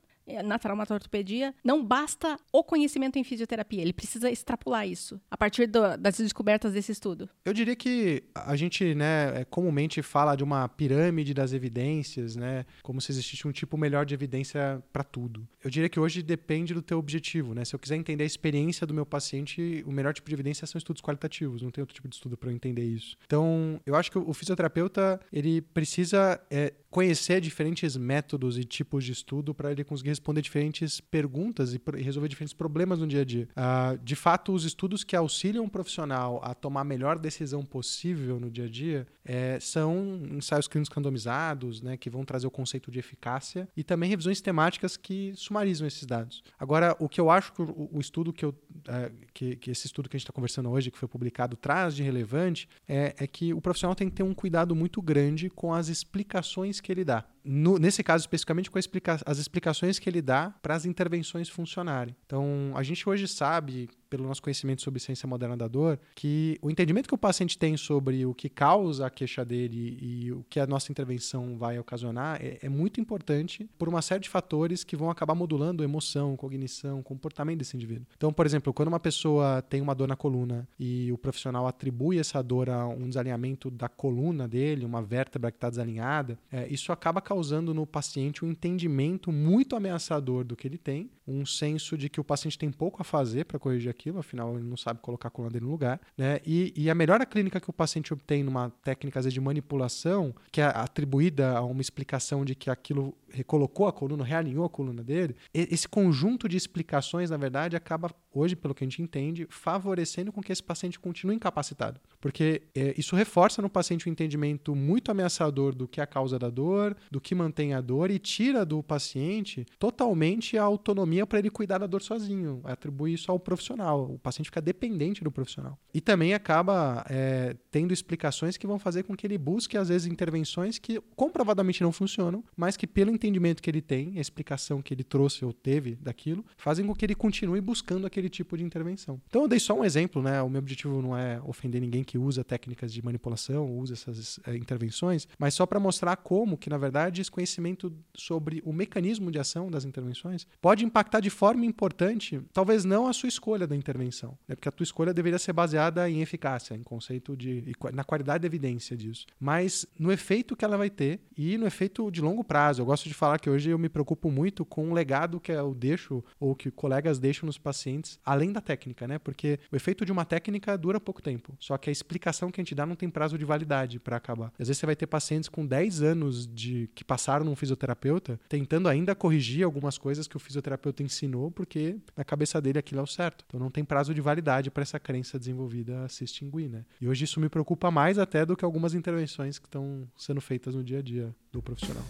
na 0.44 0.58
traumatortopedia, 0.58 1.54
não 1.64 1.85
basta 1.85 2.38
o 2.52 2.62
conhecimento 2.62 3.18
em 3.18 3.25
fisioterapia, 3.25 3.82
ele 3.82 3.92
precisa 3.92 4.30
extrapolar 4.30 4.87
isso 4.87 5.20
a 5.30 5.37
partir 5.37 5.66
do, 5.66 5.97
das 5.97 6.18
descobertas 6.18 6.73
desse 6.73 6.92
estudo. 6.92 7.28
Eu 7.44 7.52
diria 7.52 7.76
que 7.76 8.25
a 8.35 8.56
gente, 8.56 8.94
né, 8.94 9.40
é, 9.40 9.44
comumente 9.44 10.02
fala 10.02 10.37
de 10.37 10.44
uma 10.44 10.68
pirâmide 10.68 11.32
das 11.35 11.52
evidências, 11.52 12.37
né, 12.37 12.64
como 12.82 13.00
se 13.00 13.12
existisse 13.12 13.47
um 13.47 13.52
tipo 13.52 13.76
melhor 13.76 14.04
de 14.04 14.14
evidência 14.14 14.82
para 14.92 15.04
tudo. 15.04 15.47
Eu 15.62 15.70
diria 15.70 15.88
que 15.88 15.99
hoje 15.99 16.23
depende 16.23 16.75
do 16.75 16.82
teu 16.82 16.99
objetivo, 16.99 17.54
né? 17.54 17.64
Se 17.64 17.75
eu 17.75 17.78
quiser 17.78 17.97
entender 17.97 18.25
a 18.25 18.26
experiência 18.26 18.87
do 18.87 18.94
meu 18.94 19.04
paciente, 19.04 19.82
o 19.87 19.92
melhor 19.92 20.14
tipo 20.14 20.28
de 20.28 20.35
evidência 20.35 20.66
são 20.66 20.78
estudos 20.78 21.02
qualitativos, 21.02 21.62
não 21.62 21.70
tem 21.70 21.82
outro 21.82 21.94
tipo 21.94 22.08
de 22.08 22.14
estudo 22.14 22.37
para 22.37 22.50
eu 22.50 22.54
entender 22.54 22.85
isso. 22.85 23.16
Então, 23.26 23.80
eu 23.85 23.94
acho 23.94 24.11
que 24.11 24.18
o 24.18 24.32
fisioterapeuta, 24.32 25.20
ele 25.32 25.61
precisa 25.61 26.40
é, 26.50 26.73
conhecer 26.90 27.40
diferentes 27.40 27.97
métodos 27.97 28.59
e 28.59 28.64
tipos 28.64 29.04
de 29.04 29.12
estudo 29.12 29.54
para 29.54 29.71
ele 29.71 29.85
conseguir 29.85 30.11
responder 30.11 30.40
diferentes 30.40 31.00
perguntas 31.00 31.75
e 31.75 31.80
resolver 32.02 32.28
diferentes 32.28 32.54
problemas 32.54 32.99
no 32.99 33.07
dia 33.07 33.21
a 33.21 33.25
dia. 33.25 33.49
Uh, 33.50 33.99
de 34.02 34.16
fato, 34.16 34.52
os 34.52 34.64
estudos 34.64 35.04
que 35.04 35.14
auxiliam 35.14 35.64
um 35.64 35.68
profissional 35.68 36.40
a 36.42 36.54
tomar 36.54 36.80
a 36.83 36.85
melhor 36.85 37.18
decisão 37.18 37.64
possível 37.64 38.40
no 38.40 38.50
dia 38.50 38.64
a 38.64 38.68
dia 38.68 39.07
é, 39.25 39.61
são 39.61 40.23
ensaios 40.33 40.66
clínicos 40.66 40.95
randomizados, 40.95 41.83
né, 41.83 41.97
que 41.99 42.09
vão 42.09 42.25
trazer 42.25 42.47
o 42.47 42.50
conceito 42.50 42.90
de 42.90 42.99
eficácia 42.99 43.68
e 43.76 43.85
também 43.85 44.09
revisões 44.09 44.40
temáticas 44.40 44.97
que 44.97 45.33
sumarizam 45.37 45.87
esses 45.87 46.07
dados. 46.07 46.42
Agora, 46.59 46.97
o 46.99 47.09
que 47.09 47.21
eu 47.21 47.30
acho 47.30 47.52
que 47.52 47.61
o, 47.61 47.90
o 47.92 48.00
estudo 48.00 48.33
que, 48.33 48.45
eu, 48.45 48.50
uh, 48.50 49.14
que, 49.35 49.57
que, 49.57 49.71
esse 49.71 49.87
estudo 49.87 50.09
que 50.09 50.16
a 50.16 50.18
gente 50.18 50.25
está 50.25 50.33
conversando 50.33 50.71
hoje, 50.71 50.90
que 50.90 50.97
foi 50.97 51.09
publicado, 51.09 51.57
traz 51.57 51.95
de 51.95 52.02
relevante 52.02 52.68
é, 52.88 53.14
é 53.18 53.26
que 53.26 53.52
o 53.52 53.61
profissional 53.61 53.95
tem 53.95 54.09
que 54.09 54.16
ter 54.16 54.23
um 54.23 54.33
cuidado 54.33 54.75
muito 54.75 55.02
grande 55.02 55.50
com 55.50 55.75
as 55.75 55.88
explicações 55.88 56.77
que 56.80 56.90
ele 56.92 57.04
dá. 57.04 57.25
No, 57.44 57.78
nesse 57.78 58.02
caso, 58.02 58.23
especificamente, 58.23 58.70
com 58.70 58.78
explica 58.78 59.18
as 59.25 59.38
explicações 59.38 59.99
que 59.99 60.08
ele 60.08 60.23
dá 60.23 60.54
para 60.62 60.75
as 60.75 60.85
intervenções 60.85 61.49
funcionarem. 61.49 62.14
Então, 62.26 62.73
a 62.75 62.82
gente 62.82 63.08
hoje 63.08 63.26
sabe, 63.26 63.88
pelo 64.08 64.24
nosso 64.24 64.42
conhecimento 64.42 64.82
sobre 64.82 65.00
ciência 65.00 65.26
moderna 65.26 65.56
da 65.56 65.68
dor, 65.68 65.98
que 66.14 66.58
o 66.62 66.70
entendimento 66.70 67.08
que 67.08 67.14
o 67.14 67.18
paciente 67.18 67.58
tem 67.58 67.76
sobre 67.76 68.24
o 68.26 68.34
que 68.34 68.48
causa 68.48 69.06
a 69.06 69.10
queixa 69.10 69.44
dele 69.44 69.98
e 70.00 70.32
o 70.32 70.44
que 70.48 70.60
a 70.60 70.66
nossa 70.66 70.90
intervenção 70.90 71.56
vai 71.58 71.78
ocasionar 71.78 72.40
é, 72.42 72.58
é 72.62 72.68
muito 72.68 73.00
importante 73.00 73.68
por 73.78 73.88
uma 73.88 74.02
série 74.02 74.20
de 74.20 74.28
fatores 74.28 74.84
que 74.84 74.96
vão 74.96 75.10
acabar 75.10 75.34
modulando 75.34 75.84
emoção, 75.84 76.36
cognição, 76.36 77.02
comportamento 77.02 77.58
desse 77.58 77.76
indivíduo. 77.76 78.06
Então, 78.16 78.32
por 78.32 78.46
exemplo, 78.46 78.72
quando 78.72 78.88
uma 78.88 79.00
pessoa 79.00 79.62
tem 79.62 79.80
uma 79.80 79.94
dor 79.94 80.08
na 80.08 80.16
coluna 80.16 80.68
e 80.78 81.12
o 81.12 81.18
profissional 81.18 81.66
atribui 81.66 82.18
essa 82.18 82.42
dor 82.42 82.70
a 82.70 82.86
um 82.86 83.08
desalinhamento 83.08 83.70
da 83.70 83.88
coluna 83.88 84.48
dele, 84.48 84.84
uma 84.84 85.02
vértebra 85.02 85.50
que 85.50 85.56
está 85.56 85.68
desalinhada, 85.68 86.38
é, 86.50 86.66
isso 86.68 86.92
acaba 86.92 87.20
causando 87.20 87.74
no 87.74 87.86
paciente 87.86 88.44
um 88.44 88.50
entendimento 88.50 89.30
muito 89.30 89.76
ameaçador 89.76 90.44
do 90.44 90.56
que 90.56 90.66
ele 90.66 90.78
tem, 90.78 91.10
um 91.26 91.44
senso 91.44 91.96
de 91.96 92.08
que 92.08 92.20
o 92.20 92.24
paciente 92.24 92.58
tem 92.58 92.70
pouco 92.70 93.00
a 93.00 93.04
fazer 93.04 93.44
para 93.44 93.58
corrigir 93.58 93.90
aquilo, 93.99 94.19
afinal 94.19 94.55
ele 94.55 94.69
não 94.69 94.76
sabe 94.76 95.00
colocar 95.00 95.28
a 95.28 95.31
coluna 95.31 95.52
dele 95.52 95.64
no 95.64 95.71
lugar, 95.71 96.00
né? 96.17 96.40
E, 96.47 96.73
e 96.76 96.90
a 96.90 96.95
melhora 96.95 97.26
clínica 97.26 97.61
que 97.61 97.71
o 97.71 97.73
paciente 97.73 98.12
obtém 98.12 98.43
numa 98.43 98.71
técnica 98.83 99.21
vezes, 99.28 99.35
de 99.35 99.40
manipulação, 99.40 100.35
que 100.50 100.61
é 100.61 100.64
atribuída 100.64 101.57
a 101.57 101.64
uma 101.64 101.81
explicação 101.81 102.45
de 102.45 102.55
que 102.55 102.71
aquilo 102.71 103.14
recolocou 103.31 103.87
a 103.87 103.93
coluna, 103.93 104.25
realinhou 104.25 104.64
a 104.64 104.71
coluna 104.71 105.02
dele, 105.02 105.37
esse 105.52 105.88
conjunto 105.88 106.49
de 106.49 106.57
explicações, 106.57 107.31
na 107.31 107.37
verdade, 107.37 107.76
acaba 107.76 108.11
hoje, 108.33 108.57
pelo 108.57 108.75
que 108.75 108.85
a 108.85 108.87
gente 108.87 109.02
entende, 109.02 109.47
favorecendo 109.50 110.33
com 110.33 110.40
que 110.40 110.52
esse 110.52 110.62
paciente 110.62 110.99
continue 110.99 111.35
incapacitado. 111.35 112.00
Porque 112.21 112.62
é, 112.75 112.95
isso 112.97 113.17
reforça 113.17 113.61
no 113.61 113.69
paciente 113.69 114.09
um 114.09 114.12
entendimento 114.12 114.75
muito 114.75 115.11
ameaçador 115.11 115.75
do 115.75 115.88
que 115.88 116.00
é 116.00 116.05
a 116.05 116.07
causa 116.07 116.38
da 116.38 116.49
dor, 116.49 116.97
do 117.11 117.21
que 117.21 117.35
mantém 117.35 117.75
a 117.75 117.81
dor 117.81 118.11
e 118.11 118.19
tira 118.19 118.64
do 118.64 118.83
paciente 118.83 119.67
totalmente 119.78 120.57
a 120.57 120.62
autonomia 120.62 121.26
para 121.26 121.38
ele 121.38 121.50
cuidar 121.50 121.78
da 121.78 121.87
dor 121.87 122.02
sozinho, 122.02 122.61
atribui 122.64 123.12
isso 123.12 123.31
ao 123.31 123.38
profissional. 123.38 123.88
O 123.95 124.18
paciente 124.18 124.47
fica 124.47 124.61
dependente 124.61 125.23
do 125.23 125.30
profissional. 125.30 125.78
E 125.92 126.00
também 126.00 126.35
acaba 126.35 127.04
é, 127.09 127.57
tendo 127.71 127.92
explicações 127.92 128.57
que 128.57 128.66
vão 128.66 128.78
fazer 128.78 129.02
com 129.02 129.16
que 129.16 129.26
ele 129.26 129.38
busque, 129.38 129.76
às 129.76 129.88
vezes, 129.88 130.07
intervenções 130.07 130.78
que 130.78 131.00
comprovadamente 131.16 131.83
não 131.83 131.92
funcionam, 131.92 132.45
mas 132.57 132.76
que, 132.76 132.87
pelo 132.87 133.11
entendimento 133.11 133.62
que 133.62 133.71
ele 133.71 133.83
tem, 133.83 134.18
a 134.18 134.21
explicação 134.21 134.83
que 134.83 134.92
ele 134.92 135.04
trouxe 135.04 135.45
ou 135.45 135.52
teve 135.52 135.97
daquilo, 135.97 136.45
fazem 136.57 136.87
com 136.87 136.95
que 136.95 137.04
ele 137.04 137.14
continue 137.14 137.61
buscando 137.61 138.07
aquele 138.07 138.28
tipo 138.28 138.57
de 138.57 138.64
intervenção. 138.64 139.21
Então, 139.28 139.42
eu 139.42 139.49
dei 139.49 139.61
só 139.61 139.75
um 139.75 139.85
exemplo, 139.85 140.23
né? 140.23 140.42
O 140.42 140.49
meu 140.49 140.61
objetivo 140.61 141.00
não 141.02 141.16
é 141.16 141.40
ofender 141.42 141.80
ninguém 141.80 142.04
que 142.04 142.18
usa 142.18 142.45
técnicas 142.45 142.92
de 142.92 143.02
manipulação, 143.04 143.71
usa 143.76 143.95
essas 143.95 144.40
é, 144.47 144.57
intervenções, 144.57 145.26
mas 145.38 145.54
só 145.54 145.66
para 145.66 145.80
mostrar 145.80 146.16
como 146.16 146.57
que, 146.57 146.71
na 146.71 146.78
verdade, 146.78 147.21
esse 147.21 147.30
conhecimento 147.30 147.92
sobre 148.14 148.62
o 148.64 148.73
mecanismo 148.73 149.30
de 149.30 149.38
ação 149.38 149.71
das 149.71 149.85
intervenções 149.85 150.47
pode 150.61 150.85
impactar 150.85 151.21
de 151.21 151.30
forma 151.30 151.64
importante, 151.64 152.40
talvez 152.52 152.85
não 152.85 153.07
a 153.07 153.12
sua 153.12 153.28
escolha 153.28 153.66
da 153.66 153.76
intervenção, 153.78 154.37
né? 154.47 154.54
porque 154.54 154.68
a 154.68 154.73
tua 154.73 154.85
escolha 154.85 155.14
deveria 155.14 155.38
ser 155.38 155.52
baseada 155.52 156.08
em 156.08 156.20
eficácia, 156.20 156.75
em 156.75 156.82
conceito 156.82 157.37
de 157.37 157.73
na 157.92 158.04
qualidade 158.04 158.42
da 158.42 158.47
evidência 158.47 158.97
disso, 158.97 159.26
mas 159.38 159.87
no 159.99 160.12
efeito 160.12 160.56
que 160.56 160.64
ela 160.64 160.76
vai 160.76 160.90
ter 160.90 161.20
e 161.37 161.56
no 161.56 161.66
efeito 161.66 162.11
de 162.11 162.20
longo 162.20 162.42
prazo. 162.42 162.82
Eu 162.82 162.87
gosto 162.87 163.08
de 163.08 163.14
falar 163.14 163.38
que 163.38 163.49
hoje 163.49 163.70
eu 163.70 163.78
me 163.78 163.88
preocupo 163.88 164.30
muito 164.30 164.64
com 164.64 164.90
o 164.90 164.94
legado 164.94 165.40
que 165.40 165.52
eu 165.52 165.75
deixo 165.75 166.23
ou 166.40 166.54
que 166.54 166.70
colegas 166.70 167.18
deixam 167.18 167.47
nos 167.47 167.58
pacientes, 167.58 168.18
além 168.25 168.52
da 168.52 168.61
técnica, 168.61 169.06
né? 169.06 169.18
Porque 169.18 169.58
o 169.70 169.76
efeito 169.76 170.04
de 170.04 170.12
uma 170.12 170.25
técnica 170.25 170.76
dura 170.76 171.00
pouco 171.00 171.23
tempo. 171.23 171.56
Só 171.58 171.76
que 171.78 171.88
a 171.88 171.92
explicação 171.92 172.50
que 172.50 172.61
a 172.61 172.64
gente 172.64 172.75
dá 172.75 172.85
não 172.85 172.97
tem 172.97 173.08
prazo 173.08 173.38
de 173.38 173.44
validade 173.44 173.99
para 173.99 174.16
acabar. 174.16 174.52
Às 174.58 174.68
vezes 174.68 174.78
você 174.78 174.87
vai 174.87 174.97
ter 174.97 175.06
pacientes 175.06 175.49
com 175.49 175.64
10 175.64 176.02
anos 176.02 176.47
de 176.47 176.90
que 176.94 177.04
passaram 177.04 177.44
num 177.44 177.56
fisioterapeuta 177.56 178.40
tentando 178.49 178.88
ainda 178.88 179.14
corrigir 179.14 179.64
algumas 179.64 179.99
coisas 179.99 180.26
que 180.26 180.37
o 180.37 180.40
fisioterapeuta 180.40 181.02
ensinou, 181.02 181.50
porque 181.50 181.97
na 182.16 182.25
cabeça 182.25 182.61
dele 182.61 182.78
aquilo 182.78 183.00
é 183.00 183.04
o 183.04 183.06
certo. 183.06 183.44
Então 183.47 183.61
não 183.61 183.67
tem 183.70 183.84
prazo 183.84 184.14
de 184.14 184.20
validade 184.20 184.70
para 184.70 184.82
essa 184.82 184.98
crença 184.98 185.38
desenvolvida 185.38 186.08
se 186.08 186.25
extinguir, 186.25 186.68
né? 186.68 186.84
E 187.00 187.08
hoje 187.08 187.25
isso 187.25 187.40
me 187.40 187.48
preocupa 187.48 187.90
mais 187.90 188.18
até 188.18 188.44
do 188.44 188.56
que 188.56 188.64
algumas 188.64 188.94
intervenções 188.94 189.58
que 189.58 189.66
estão 189.66 190.08
sendo 190.16 190.40
feitas 190.40 190.75
no 190.75 190.82
dia 190.82 190.98
a 190.98 191.02
dia 191.02 191.34
do 191.52 191.62
profissional. 191.62 192.04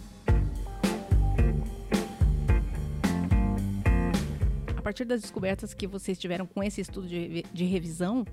a 4.77 4.81
partir 4.81 5.03
das 5.03 5.21
descobertas 5.21 5.73
que 5.73 5.85
vocês 5.85 6.17
tiveram 6.17 6.47
com 6.47 6.63
esse 6.63 6.79
estudo 6.79 7.05
de, 7.05 7.43
de 7.53 7.65
revisão, 7.65 8.25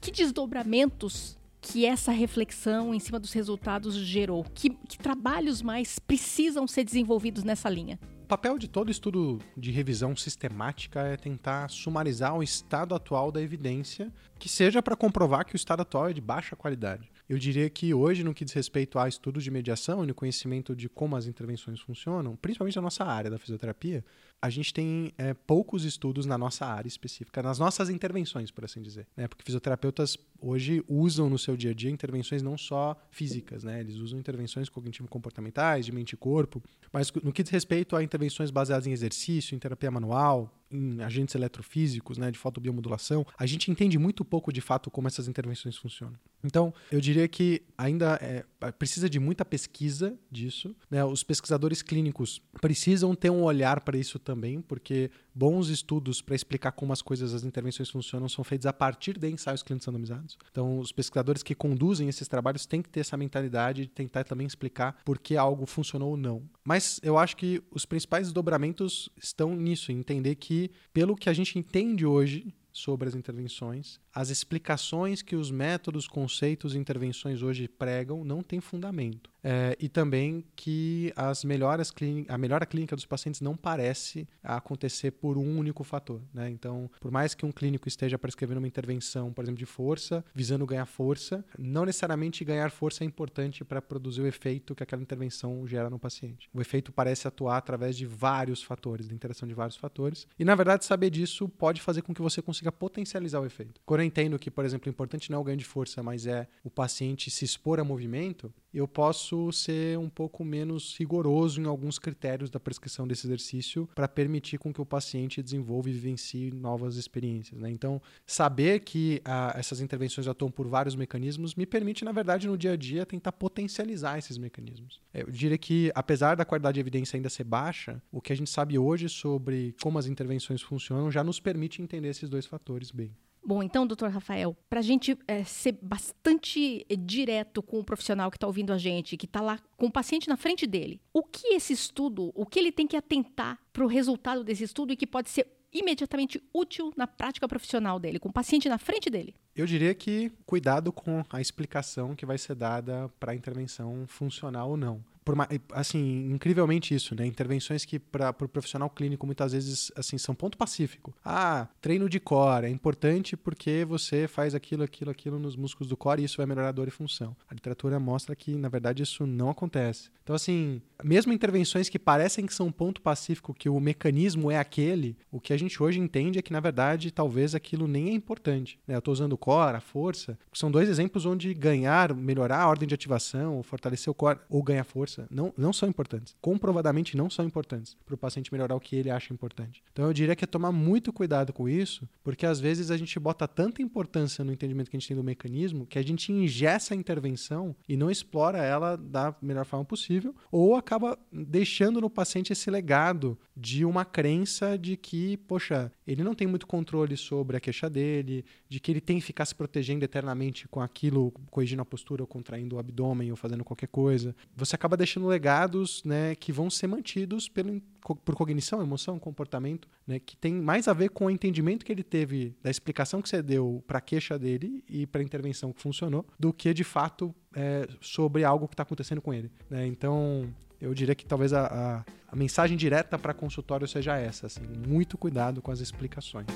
que 0.00 0.10
desdobramentos 0.10 1.36
que 1.60 1.86
essa 1.86 2.12
reflexão 2.12 2.94
em 2.94 3.00
cima 3.00 3.18
dos 3.18 3.32
resultados 3.32 3.94
gerou? 3.94 4.44
Que, 4.54 4.70
que 4.70 4.98
trabalhos 4.98 5.62
mais 5.62 5.98
precisam 5.98 6.66
ser 6.66 6.84
desenvolvidos 6.84 7.42
nessa 7.42 7.70
linha? 7.70 7.98
O 8.24 8.26
papel 8.26 8.56
de 8.58 8.66
todo 8.66 8.90
estudo 8.90 9.38
de 9.54 9.70
revisão 9.70 10.16
sistemática 10.16 11.02
é 11.02 11.14
tentar 11.14 11.68
sumarizar 11.68 12.34
o 12.34 12.42
estado 12.42 12.94
atual 12.94 13.30
da 13.30 13.42
evidência, 13.42 14.10
que 14.38 14.48
seja 14.48 14.82
para 14.82 14.96
comprovar 14.96 15.44
que 15.44 15.54
o 15.54 15.56
estado 15.56 15.82
atual 15.82 16.08
é 16.08 16.14
de 16.14 16.22
baixa 16.22 16.56
qualidade. 16.56 17.12
Eu 17.28 17.38
diria 17.38 17.70
que 17.70 17.94
hoje, 17.94 18.22
no 18.22 18.34
que 18.34 18.44
diz 18.44 18.52
respeito 18.52 18.98
a 18.98 19.08
estudos 19.08 19.42
de 19.42 19.50
mediação 19.50 20.04
e 20.04 20.06
no 20.06 20.14
conhecimento 20.14 20.76
de 20.76 20.88
como 20.88 21.16
as 21.16 21.26
intervenções 21.26 21.80
funcionam, 21.80 22.36
principalmente 22.36 22.76
na 22.76 22.82
nossa 22.82 23.02
área 23.04 23.30
da 23.30 23.38
fisioterapia, 23.38 24.04
a 24.42 24.50
gente 24.50 24.74
tem 24.74 25.10
é, 25.16 25.32
poucos 25.32 25.84
estudos 25.84 26.26
na 26.26 26.36
nossa 26.36 26.66
área 26.66 26.86
específica, 26.86 27.42
nas 27.42 27.58
nossas 27.58 27.88
intervenções, 27.88 28.50
por 28.50 28.62
assim 28.66 28.82
dizer. 28.82 29.06
Né? 29.16 29.26
Porque 29.26 29.42
fisioterapeutas 29.42 30.18
hoje 30.38 30.84
usam 30.86 31.30
no 31.30 31.38
seu 31.38 31.56
dia 31.56 31.70
a 31.70 31.74
dia 31.74 31.90
intervenções 31.90 32.42
não 32.42 32.58
só 32.58 32.94
físicas, 33.10 33.64
né? 33.64 33.80
eles 33.80 33.96
usam 33.96 34.18
intervenções 34.18 34.68
cognitivo-comportamentais, 34.68 35.86
de 35.86 35.92
mente 35.92 36.12
e 36.12 36.16
corpo, 36.18 36.62
mas 36.92 37.10
no 37.22 37.32
que 37.32 37.42
diz 37.42 37.50
respeito 37.50 37.96
a 37.96 38.02
intervenções 38.02 38.50
baseadas 38.50 38.86
em 38.86 38.92
exercício, 38.92 39.54
em 39.54 39.58
terapia 39.58 39.90
manual, 39.90 40.54
em 40.74 41.00
agentes 41.02 41.34
eletrofísicos, 41.34 42.18
né, 42.18 42.30
de 42.30 42.38
fotobiomodulação, 42.38 43.24
a 43.38 43.46
gente 43.46 43.70
entende 43.70 43.98
muito 43.98 44.24
pouco 44.24 44.52
de 44.52 44.60
fato 44.60 44.90
como 44.90 45.06
essas 45.06 45.28
intervenções 45.28 45.76
funcionam. 45.76 46.18
Então, 46.42 46.74
eu 46.90 47.00
diria 47.00 47.26
que 47.26 47.62
ainda 47.78 48.18
é, 48.20 48.44
precisa 48.72 49.08
de 49.08 49.18
muita 49.18 49.44
pesquisa 49.44 50.18
disso. 50.30 50.74
Né? 50.90 51.02
Os 51.04 51.22
pesquisadores 51.22 51.80
clínicos 51.80 52.42
precisam 52.60 53.14
ter 53.14 53.30
um 53.30 53.42
olhar 53.42 53.80
para 53.80 53.96
isso 53.96 54.18
também, 54.18 54.60
porque 54.60 55.10
bons 55.34 55.68
estudos 55.68 56.22
para 56.22 56.34
explicar 56.34 56.72
como 56.72 56.92
as 56.92 57.02
coisas, 57.02 57.34
as 57.34 57.44
intervenções 57.44 57.90
funcionam, 57.90 58.28
são 58.28 58.44
feitos 58.44 58.66
a 58.66 58.72
partir 58.72 59.18
de 59.18 59.28
ensaios 59.28 59.62
clínicos 59.62 59.86
randomizados. 59.86 60.38
Então, 60.50 60.78
os 60.78 60.92
pesquisadores 60.92 61.42
que 61.42 61.54
conduzem 61.54 62.08
esses 62.08 62.28
trabalhos 62.28 62.66
têm 62.66 62.80
que 62.80 62.88
ter 62.88 63.00
essa 63.00 63.16
mentalidade 63.16 63.82
de 63.82 63.88
tentar 63.88 64.24
também 64.24 64.46
explicar 64.46 64.96
por 65.04 65.18
que 65.18 65.36
algo 65.36 65.66
funcionou 65.66 66.10
ou 66.10 66.16
não. 66.16 66.42
Mas 66.64 67.00
eu 67.02 67.18
acho 67.18 67.36
que 67.36 67.62
os 67.70 67.84
principais 67.84 68.28
desdobramentos 68.28 69.08
estão 69.16 69.54
nisso, 69.54 69.90
em 69.90 69.98
entender 69.98 70.36
que, 70.36 70.70
pelo 70.92 71.16
que 71.16 71.28
a 71.28 71.32
gente 71.32 71.58
entende 71.58 72.06
hoje 72.06 72.54
sobre 72.74 73.08
as 73.08 73.14
intervenções. 73.14 74.00
As 74.12 74.30
explicações 74.30 75.22
que 75.22 75.36
os 75.36 75.50
métodos, 75.50 76.08
conceitos 76.08 76.74
e 76.74 76.78
intervenções 76.78 77.40
hoje 77.40 77.68
pregam 77.68 78.24
não 78.24 78.42
têm 78.42 78.60
fundamento. 78.60 79.30
É, 79.46 79.76
e 79.78 79.90
também 79.90 80.42
que 80.56 81.12
as 81.14 81.44
melhoras 81.44 81.92
a 82.28 82.38
melhora 82.38 82.64
clínica 82.64 82.96
dos 82.96 83.04
pacientes 83.04 83.42
não 83.42 83.54
parece 83.54 84.26
acontecer 84.42 85.10
por 85.10 85.36
um 85.36 85.58
único 85.58 85.84
fator. 85.84 86.22
Né? 86.32 86.48
Então, 86.48 86.90
por 86.98 87.10
mais 87.10 87.34
que 87.34 87.44
um 87.44 87.52
clínico 87.52 87.86
esteja 87.86 88.18
prescrevendo 88.18 88.58
uma 88.58 88.66
intervenção, 88.66 89.32
por 89.32 89.44
exemplo, 89.44 89.58
de 89.58 89.66
força, 89.66 90.24
visando 90.34 90.64
ganhar 90.64 90.86
força, 90.86 91.44
não 91.58 91.84
necessariamente 91.84 92.42
ganhar 92.42 92.70
força 92.70 93.04
é 93.04 93.06
importante 93.06 93.62
para 93.64 93.82
produzir 93.82 94.22
o 94.22 94.26
efeito 94.26 94.74
que 94.74 94.82
aquela 94.82 95.02
intervenção 95.02 95.66
gera 95.66 95.90
no 95.90 95.98
paciente. 95.98 96.48
O 96.52 96.60
efeito 96.62 96.90
parece 96.90 97.28
atuar 97.28 97.58
através 97.58 97.98
de 97.98 98.06
vários 98.06 98.62
fatores, 98.62 99.06
da 99.06 99.14
interação 99.14 99.46
de 99.46 99.54
vários 99.54 99.76
fatores. 99.76 100.26
E, 100.38 100.44
na 100.44 100.54
verdade, 100.54 100.86
saber 100.86 101.10
disso 101.10 101.48
pode 101.50 101.82
fazer 101.82 102.00
com 102.00 102.14
que 102.14 102.22
você 102.22 102.40
consiga 102.40 102.63
potencializar 102.72 103.40
o 103.40 103.46
efeito. 103.46 103.80
Quando 103.84 104.00
eu 104.00 104.06
entendo 104.06 104.38
que, 104.38 104.50
por 104.50 104.64
exemplo, 104.64 104.88
o 104.88 104.90
importante 104.90 105.30
não 105.30 105.38
é 105.38 105.40
o 105.40 105.44
ganho 105.44 105.58
de 105.58 105.64
força, 105.64 106.02
mas 106.02 106.26
é 106.26 106.46
o 106.62 106.70
paciente 106.70 107.30
se 107.30 107.44
expor 107.44 107.80
a 107.80 107.84
movimento, 107.84 108.52
eu 108.74 108.88
posso 108.88 109.52
ser 109.52 109.98
um 109.98 110.08
pouco 110.08 110.44
menos 110.44 110.96
rigoroso 110.98 111.60
em 111.60 111.66
alguns 111.66 111.98
critérios 111.98 112.50
da 112.50 112.58
prescrição 112.58 113.06
desse 113.06 113.26
exercício 113.26 113.88
para 113.94 114.08
permitir 114.08 114.58
com 114.58 114.72
que 114.72 114.80
o 114.80 114.86
paciente 114.86 115.42
desenvolva 115.42 115.88
e 115.88 115.92
vivencie 115.92 116.50
novas 116.50 116.96
experiências. 116.96 117.60
Né? 117.60 117.70
Então, 117.70 118.02
saber 118.26 118.80
que 118.80 119.20
ah, 119.24 119.54
essas 119.56 119.80
intervenções 119.80 120.26
atuam 120.26 120.50
por 120.50 120.66
vários 120.66 120.96
mecanismos 120.96 121.54
me 121.54 121.66
permite, 121.66 122.04
na 122.04 122.12
verdade, 122.12 122.48
no 122.48 122.58
dia 122.58 122.72
a 122.72 122.76
dia, 122.76 123.06
tentar 123.06 123.32
potencializar 123.32 124.18
esses 124.18 124.36
mecanismos. 124.38 125.00
Eu 125.12 125.30
diria 125.30 125.58
que, 125.58 125.92
apesar 125.94 126.34
da 126.34 126.44
qualidade 126.44 126.74
de 126.74 126.80
evidência 126.80 127.16
ainda 127.16 127.30
ser 127.30 127.44
baixa, 127.44 128.02
o 128.10 128.20
que 128.20 128.32
a 128.32 128.36
gente 128.36 128.50
sabe 128.50 128.78
hoje 128.78 129.08
sobre 129.08 129.74
como 129.80 129.98
as 129.98 130.06
intervenções 130.06 130.62
funcionam 130.62 131.10
já 131.10 131.22
nos 131.22 131.38
permite 131.38 131.80
entender 131.80 132.08
esses 132.08 132.28
dois 132.28 132.46
fatores 132.46 132.90
bem. 132.90 133.14
Bom, 133.46 133.62
então, 133.62 133.86
doutor 133.86 134.10
Rafael, 134.10 134.56
para 134.70 134.80
a 134.80 134.82
gente 134.82 135.18
é, 135.28 135.44
ser 135.44 135.78
bastante 135.82 136.86
eh, 136.88 136.96
direto 136.96 137.62
com 137.62 137.78
o 137.78 137.84
profissional 137.84 138.30
que 138.30 138.38
está 138.38 138.46
ouvindo 138.46 138.72
a 138.72 138.78
gente, 138.78 139.18
que 139.18 139.26
está 139.26 139.42
lá 139.42 139.60
com 139.76 139.86
o 139.86 139.92
paciente 139.92 140.28
na 140.28 140.36
frente 140.36 140.66
dele, 140.66 140.98
o 141.12 141.22
que 141.22 141.48
esse 141.48 141.74
estudo, 141.74 142.32
o 142.34 142.46
que 142.46 142.58
ele 142.58 142.72
tem 142.72 142.86
que 142.86 142.96
atentar 142.96 143.58
para 143.70 143.84
o 143.84 143.86
resultado 143.86 144.42
desse 144.42 144.64
estudo 144.64 144.94
e 144.94 144.96
que 144.96 145.06
pode 145.06 145.28
ser 145.28 145.46
imediatamente 145.70 146.42
útil 146.54 146.90
na 146.96 147.06
prática 147.06 147.46
profissional 147.46 147.98
dele, 147.98 148.18
com 148.18 148.30
o 148.30 148.32
paciente 148.32 148.66
na 148.66 148.78
frente 148.78 149.10
ddele? 149.10 149.34
Eu 149.54 149.66
diria 149.66 149.94
que 149.94 150.32
cuidado 150.46 150.90
com 150.90 151.22
a 151.28 151.40
explicação 151.40 152.14
que 152.14 152.24
vai 152.24 152.38
ser 152.38 152.54
dada 152.54 153.10
para 153.20 153.32
a 153.32 153.34
intervenção 153.34 154.06
funcional 154.06 154.70
ou 154.70 154.76
não 154.76 155.04
por, 155.24 155.34
assim, 155.72 156.30
incrivelmente 156.30 156.94
isso, 156.94 157.14
né? 157.14 157.26
Intervenções 157.26 157.84
que 157.84 157.98
para 157.98 158.30
o 158.30 158.34
pro 158.34 158.48
profissional 158.48 158.90
clínico 158.90 159.24
muitas 159.26 159.52
vezes 159.52 159.90
assim 159.96 160.18
são 160.18 160.34
ponto 160.34 160.58
pacífico. 160.58 161.14
Ah, 161.24 161.66
treino 161.80 162.08
de 162.08 162.20
core 162.20 162.66
é 162.66 162.70
importante 162.70 163.36
porque 163.36 163.84
você 163.84 164.28
faz 164.28 164.54
aquilo, 164.54 164.82
aquilo, 164.82 165.10
aquilo 165.10 165.38
nos 165.38 165.56
músculos 165.56 165.88
do 165.88 165.96
core 165.96 166.22
e 166.22 166.24
isso 166.26 166.36
vai 166.36 166.46
melhorar 166.46 166.68
a 166.68 166.72
dor 166.72 166.88
e 166.88 166.90
função. 166.90 167.34
A 167.48 167.54
literatura 167.54 167.98
mostra 167.98 168.36
que 168.36 168.54
na 168.54 168.68
verdade 168.68 169.02
isso 169.02 169.26
não 169.26 169.48
acontece. 169.48 170.10
Então 170.22 170.36
assim, 170.36 170.82
mesmo 171.02 171.32
intervenções 171.32 171.88
que 171.88 171.98
parecem 171.98 172.46
que 172.46 172.54
são 172.54 172.70
ponto 172.70 173.00
pacífico, 173.00 173.54
que 173.54 173.68
o 173.68 173.80
mecanismo 173.80 174.50
é 174.50 174.58
aquele, 174.58 175.16
o 175.30 175.40
que 175.40 175.52
a 175.52 175.56
gente 175.56 175.82
hoje 175.82 175.98
entende 175.98 176.38
é 176.38 176.42
que 176.42 176.52
na 176.52 176.60
verdade 176.60 177.10
talvez 177.10 177.54
aquilo 177.54 177.88
nem 177.88 178.10
é 178.10 178.12
importante. 178.12 178.78
Né? 178.86 178.94
Eu 178.94 178.98
estou 178.98 179.12
usando 179.12 179.32
o 179.32 179.38
core, 179.38 179.76
a 179.76 179.80
força, 179.80 180.38
são 180.52 180.70
dois 180.70 180.88
exemplos 180.88 181.24
onde 181.24 181.54
ganhar, 181.54 182.14
melhorar 182.14 182.60
a 182.60 182.68
ordem 182.68 182.86
de 182.88 182.94
ativação, 182.94 183.56
ou 183.56 183.62
fortalecer 183.62 184.10
o 184.10 184.14
core 184.14 184.38
ou 184.48 184.62
ganhar 184.62 184.84
força 184.84 185.13
não, 185.30 185.52
não 185.56 185.72
são 185.72 185.88
importantes. 185.88 186.36
Comprovadamente 186.40 187.16
não 187.16 187.30
são 187.30 187.44
importantes 187.44 187.96
para 188.04 188.14
o 188.14 188.18
paciente 188.18 188.52
melhorar 188.52 188.74
o 188.74 188.80
que 188.80 188.96
ele 188.96 189.10
acha 189.10 189.32
importante. 189.32 189.82
Então 189.92 190.06
eu 190.06 190.12
diria 190.12 190.36
que 190.36 190.44
é 190.44 190.46
tomar 190.46 190.72
muito 190.72 191.12
cuidado 191.12 191.52
com 191.52 191.68
isso, 191.68 192.08
porque 192.22 192.46
às 192.46 192.60
vezes 192.60 192.90
a 192.90 192.96
gente 192.96 193.18
bota 193.18 193.46
tanta 193.46 193.82
importância 193.82 194.44
no 194.44 194.52
entendimento 194.52 194.90
que 194.90 194.96
a 194.96 195.00
gente 195.00 195.08
tem 195.08 195.16
do 195.16 195.24
mecanismo 195.24 195.86
que 195.86 195.98
a 195.98 196.02
gente 196.02 196.32
ingessa 196.32 196.94
a 196.94 196.96
intervenção 196.96 197.74
e 197.88 197.96
não 197.96 198.10
explora 198.10 198.58
ela 198.58 198.96
da 198.96 199.34
melhor 199.40 199.64
forma 199.64 199.84
possível, 199.84 200.34
ou 200.50 200.76
acaba 200.76 201.18
deixando 201.32 202.00
no 202.00 202.10
paciente 202.10 202.52
esse 202.52 202.70
legado 202.70 203.38
de 203.56 203.84
uma 203.84 204.04
crença 204.04 204.76
de 204.76 204.96
que, 204.96 205.36
poxa, 205.36 205.92
ele 206.06 206.22
não 206.22 206.34
tem 206.34 206.46
muito 206.46 206.66
controle 206.66 207.16
sobre 207.16 207.56
a 207.56 207.60
queixa 207.60 207.88
dele, 207.88 208.44
de 208.68 208.78
que 208.80 208.90
ele 208.90 209.00
tem 209.00 209.18
que 209.18 209.24
ficar 209.24 209.44
se 209.44 209.54
protegendo 209.54 210.04
eternamente 210.04 210.68
com 210.68 210.80
aquilo, 210.80 211.32
corrigindo 211.50 211.82
a 211.82 211.84
postura 211.84 212.22
ou 212.22 212.26
contraindo 212.26 212.76
o 212.76 212.78
abdômen 212.78 213.30
ou 213.30 213.36
fazendo 213.36 213.64
qualquer 213.64 213.88
coisa. 213.88 214.34
Você 214.54 214.74
acaba 214.74 214.96
deixando 214.96 215.26
legados 215.26 216.02
né, 216.04 216.34
que 216.34 216.52
vão 216.52 216.68
ser 216.68 216.86
mantidos 216.86 217.48
pelo, 217.48 217.80
por 218.02 218.34
cognição, 218.34 218.82
emoção, 218.82 219.18
comportamento, 219.18 219.88
né, 220.06 220.18
que 220.18 220.36
tem 220.36 220.54
mais 220.54 220.88
a 220.88 220.92
ver 220.92 221.10
com 221.10 221.26
o 221.26 221.30
entendimento 221.30 221.84
que 221.84 221.92
ele 221.92 222.02
teve 222.02 222.54
da 222.62 222.70
explicação 222.70 223.22
que 223.22 223.28
você 223.28 223.42
deu 223.42 223.82
para 223.86 223.98
a 223.98 224.02
queixa 224.02 224.38
dele 224.38 224.84
e 224.88 225.06
para 225.06 225.20
a 225.20 225.24
intervenção 225.24 225.72
que 225.72 225.80
funcionou, 225.80 226.26
do 226.38 226.52
que 226.52 226.74
de 226.74 226.84
fato 226.84 227.34
é, 227.54 227.88
sobre 228.00 228.44
algo 228.44 228.68
que 228.68 228.74
está 228.74 228.82
acontecendo 228.82 229.22
com 229.22 229.32
ele. 229.32 229.50
Né? 229.70 229.86
Então, 229.86 230.52
eu 230.84 230.92
diria 230.92 231.14
que 231.14 231.24
talvez 231.24 231.52
a, 231.52 231.66
a, 231.66 232.04
a 232.28 232.36
mensagem 232.36 232.76
direta 232.76 233.18
para 233.18 233.32
consultório 233.32 233.88
seja 233.88 234.16
essa: 234.16 234.46
assim, 234.46 234.62
muito 234.86 235.16
cuidado 235.16 235.62
com 235.62 235.70
as 235.70 235.80
explicações. 235.80 236.46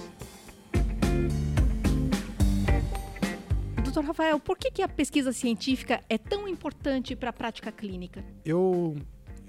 Doutor 3.82 4.04
Rafael, 4.04 4.38
por 4.38 4.58
que, 4.58 4.70
que 4.70 4.82
a 4.82 4.88
pesquisa 4.88 5.32
científica 5.32 6.04
é 6.08 6.18
tão 6.18 6.46
importante 6.46 7.16
para 7.16 7.30
a 7.30 7.32
prática 7.32 7.72
clínica? 7.72 8.22
Eu 8.44 8.96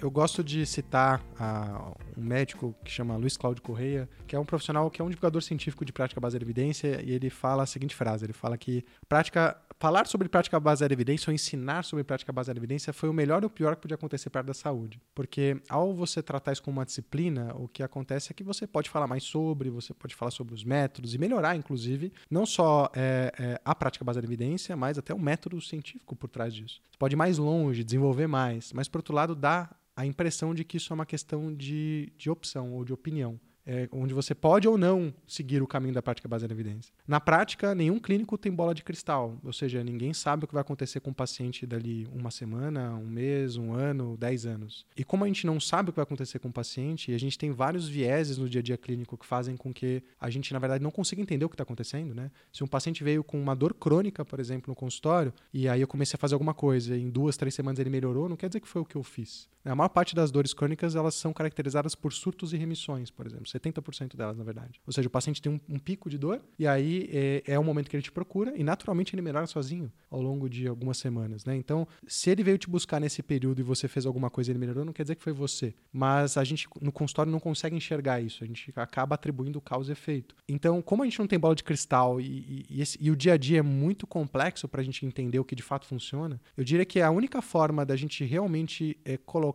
eu 0.02 0.10
gosto 0.10 0.42
de 0.42 0.66
citar 0.66 1.22
uh, 1.34 1.94
um 2.18 2.24
médico 2.24 2.74
que 2.86 2.90
chama 2.90 3.18
Luiz 3.18 3.36
Cláudio 3.36 3.62
Correia, 3.62 4.10
que 4.26 4.34
é 4.34 4.40
um 4.40 4.46
profissional 4.46 4.90
que 4.90 5.02
é 5.02 5.04
um 5.06 5.10
divulgador 5.10 5.42
científico 5.42 5.84
de 5.84 5.92
prática 5.92 6.22
baseada 6.22 6.44
em 6.44 6.46
evidência, 6.46 7.02
e 7.04 7.12
ele 7.12 7.30
fala 7.30 7.64
a 7.64 7.66
seguinte 7.66 7.94
frase: 7.94 8.26
ele 8.26 8.32
fala 8.32 8.58
que 8.58 8.86
prática, 9.10 9.58
falar 9.80 10.06
sobre 10.08 10.28
prática 10.28 10.60
baseada 10.60 10.94
em 10.94 10.96
evidência 10.96 11.30
ou 11.30 11.34
ensinar 11.34 11.84
sobre 11.84 12.04
prática 12.04 12.34
baseada 12.34 12.60
em 12.60 12.62
evidência 12.62 12.92
foi 12.92 13.08
o 13.08 13.14
melhor 13.14 13.44
ou 13.44 13.50
pior 13.50 13.76
que 13.76 13.82
podia 13.84 13.96
acontecer 13.96 14.30
a 14.34 14.42
da 14.42 14.54
saúde. 14.54 15.02
Porque 15.16 15.62
ao 15.70 15.94
você 15.94 16.22
tratar 16.22 16.52
isso 16.52 16.62
como 16.62 16.78
uma 16.78 16.86
disciplina, 16.86 17.54
o 17.56 17.68
que 17.68 17.82
acontece 17.82 18.32
é 18.32 18.34
que 18.34 18.44
você 18.44 18.68
pode 18.68 18.90
falar 18.90 19.08
mais 19.08 19.24
sobre, 19.24 19.70
você 19.70 19.94
pode 19.94 20.16
falar 20.16 20.32
sobre 20.32 20.54
os 20.54 20.64
métodos 20.64 21.16
e 21.16 21.18
melhorar, 21.18 21.56
inclusive, 21.56 22.12
não 22.30 22.46
só 22.46 22.92
é, 22.94 23.32
é, 23.40 23.62
a 23.64 23.74
prática 23.74 24.04
baseada 24.04 24.28
em 24.28 24.30
evidência, 24.30 24.76
mas 24.76 24.98
até 24.98 25.14
o 25.14 25.20
método 25.20 25.60
científico 25.62 26.16
por 26.16 26.30
trás 26.30 26.54
disso. 26.54 26.82
Você 26.92 26.98
pode 26.98 27.16
ir 27.16 27.18
mais 27.18 27.38
longe, 27.38 27.84
desenvolver 27.84 28.28
mais, 28.28 28.74
mas 28.74 28.88
por 28.88 29.00
outro 29.00 29.16
lado, 29.16 29.34
dá 29.34 29.70
a 29.96 30.06
impressão 30.06 30.54
de 30.54 30.64
que 30.64 30.78
isso 30.78 30.92
é 30.92 30.96
uma 30.96 31.06
questão 31.06 31.54
de, 31.54 32.12
de 32.18 32.30
opção 32.30 32.74
ou 32.74 32.84
de 32.84 32.94
opinião 32.94 33.40
é, 33.70 33.88
onde 33.92 34.16
você 34.16 34.34
pode 34.34 34.68
ou 34.68 34.80
não 34.80 35.14
seguir 35.28 35.62
o 35.62 35.68
caminho 35.68 35.94
da 35.94 36.02
prática 36.02 36.28
baseada 36.28 36.52
em 36.52 36.58
evidência. 36.58 36.92
Na 37.08 37.20
prática, 37.20 37.76
nenhum 37.76 38.00
clínico 38.00 38.36
tem 38.36 38.52
bola 38.52 38.74
de 38.74 38.84
cristal, 38.84 39.38
ou 39.44 39.54
seja, 39.54 39.84
ninguém 39.84 40.12
sabe 40.12 40.44
o 40.44 40.48
que 40.48 40.54
vai 40.56 40.62
acontecer 40.62 41.00
com 41.00 41.12
o 41.12 41.14
paciente 41.14 41.68
dali 41.68 42.08
uma 42.12 42.32
semana, 42.32 42.96
um 42.96 43.06
mês, 43.06 43.58
um 43.58 43.72
ano, 43.72 44.18
dez 44.18 44.48
anos. 44.48 44.88
E 44.98 45.04
como 45.04 45.24
a 45.24 45.28
gente 45.28 45.46
não 45.46 45.60
sabe 45.60 45.90
o 45.90 45.94
que 45.94 45.98
vai 45.98 46.04
acontecer 46.04 46.40
com 46.40 46.48
o 46.48 46.52
paciente, 46.52 47.12
e 47.12 47.14
a 47.14 47.20
gente 47.20 47.38
tem 47.38 47.52
vários 47.52 47.88
vieses 47.88 48.40
no 48.40 48.50
dia 48.50 48.60
a 48.60 48.64
dia 48.64 48.78
clínico 48.78 49.16
que 49.16 49.26
fazem 49.26 49.56
com 49.56 49.72
que 49.72 50.02
a 50.20 50.32
gente, 50.32 50.52
na 50.52 50.58
verdade, 50.58 50.84
não 50.84 50.90
consiga 50.90 51.22
entender 51.22 51.46
o 51.46 51.50
que 51.50 51.54
está 51.54 51.64
acontecendo, 51.64 52.16
né? 52.16 52.32
Se 52.52 52.64
um 52.64 52.68
paciente 52.68 53.04
veio 53.04 53.24
com 53.24 53.40
uma 53.40 53.56
dor 53.56 53.76
crônica, 53.76 54.26
por 54.26 54.40
exemplo, 54.40 54.72
no 54.72 54.76
consultório, 54.76 55.32
e 55.54 55.70
aí 55.70 55.82
eu 55.82 55.88
comecei 55.88 56.18
a 56.18 56.20
fazer 56.20 56.34
alguma 56.34 56.56
coisa, 56.56 56.98
e 56.98 57.04
em 57.04 57.10
duas, 57.10 57.38
três 57.38 57.54
semanas 57.54 57.78
ele 57.78 57.92
melhorou, 57.92 58.28
não 58.28 58.36
quer 58.36 58.48
dizer 58.48 58.62
que 58.62 58.68
foi 58.68 58.82
o 58.82 58.86
que 58.86 58.96
eu 58.96 59.04
fiz. 59.04 59.48
A 59.66 59.76
maior 59.76 59.90
parte 59.90 60.16
das 60.16 60.32
dores 60.32 60.54
crônicas, 60.54 60.96
elas 60.96 61.16
são 61.16 61.34
caracterizadas 61.34 61.94
por 61.94 62.14
surtos 62.14 62.54
e 62.54 62.58
remissões, 62.58 63.12
por 63.12 63.26
exemplo. 63.26 63.46
70% 63.46 64.16
delas, 64.16 64.38
na 64.38 64.44
verdade. 64.44 64.80
Ou 64.88 64.94
seja, 64.94 65.08
o 65.08 65.12
paciente 65.12 65.42
tem 65.42 65.52
um, 65.52 65.60
um 65.76 65.78
pico 65.78 66.10
de 66.10 66.18
dor 66.18 66.42
e 66.58 66.66
aí 66.66 67.10
é, 67.12 67.44
é, 67.46 67.60
o 67.60 67.64
momento 67.64 67.90
que 67.90 67.96
ele 67.96 68.04
te 68.04 68.12
procura 68.12 68.54
e 68.56 68.64
naturalmente 68.64 69.14
ele 69.14 69.22
melhora 69.22 69.46
sozinho 69.48 69.92
ao 70.10 70.22
longo 70.22 70.50
de 70.50 70.68
algumas 70.68 70.98
semanas, 70.98 71.46
né? 71.46 71.56
Então, 71.56 71.88
se 72.08 72.30
ele 72.30 72.44
veio 72.44 72.58
te 72.58 72.70
buscar 72.70 73.00
nesse 73.00 73.22
período 73.22 73.60
e 73.60 73.64
você 73.64 73.88
fez 73.88 74.06
alguma 74.06 74.30
coisa 74.30 74.50
e 74.50 74.52
ele 74.54 74.60
melhorou, 74.60 74.86
não 74.86 74.94
quer 74.94 75.04
dizer 75.04 75.16
que 75.16 75.24
foi 75.24 75.34
você. 75.34 75.74
Mas 75.92 76.38
a 76.38 76.44
gente 76.44 76.68
no 76.82 76.92
consultório 76.92 77.32
não 77.32 77.40
consegue 77.40 77.76
enxergar 77.76 78.22
isso. 78.22 78.44
A 78.44 78.48
gente 78.48 78.72
acaba 78.76 79.16
atribuindo 79.16 79.60
causa 79.60 79.92
e 79.92 79.94
efeito. 79.94 80.36
Então, 80.48 80.82
como 80.82 81.04
a 81.04 81.06
gente 81.06 81.20
não 81.20 81.28
tem 81.28 81.38
bola 81.38 81.56
de 81.56 81.64
cristal 81.64 82.20
e, 82.22 82.66
e, 82.70 82.82
esse, 82.82 82.98
e 83.00 83.12
o 83.12 83.16
dia 83.16 83.34
a 83.34 83.38
dia 83.38 83.60
é 83.60 83.64
muito 83.64 84.08
complexo 84.08 84.68
para 84.68 84.82
a 84.82 84.84
gente 84.84 85.06
entender 85.06 85.40
o 85.40 85.46
que 85.46 85.56
de 85.56 85.64
fato 85.64 85.86
funciona, 85.86 86.40
eu 86.56 86.64
diria 86.64 86.86
que 86.86 87.02
a 87.02 87.12
única 87.12 87.42
forma 87.42 87.86
da 87.86 87.96
gente 87.96 88.24
realmente 88.24 88.98
é, 89.04 89.18
colocar 89.18 89.49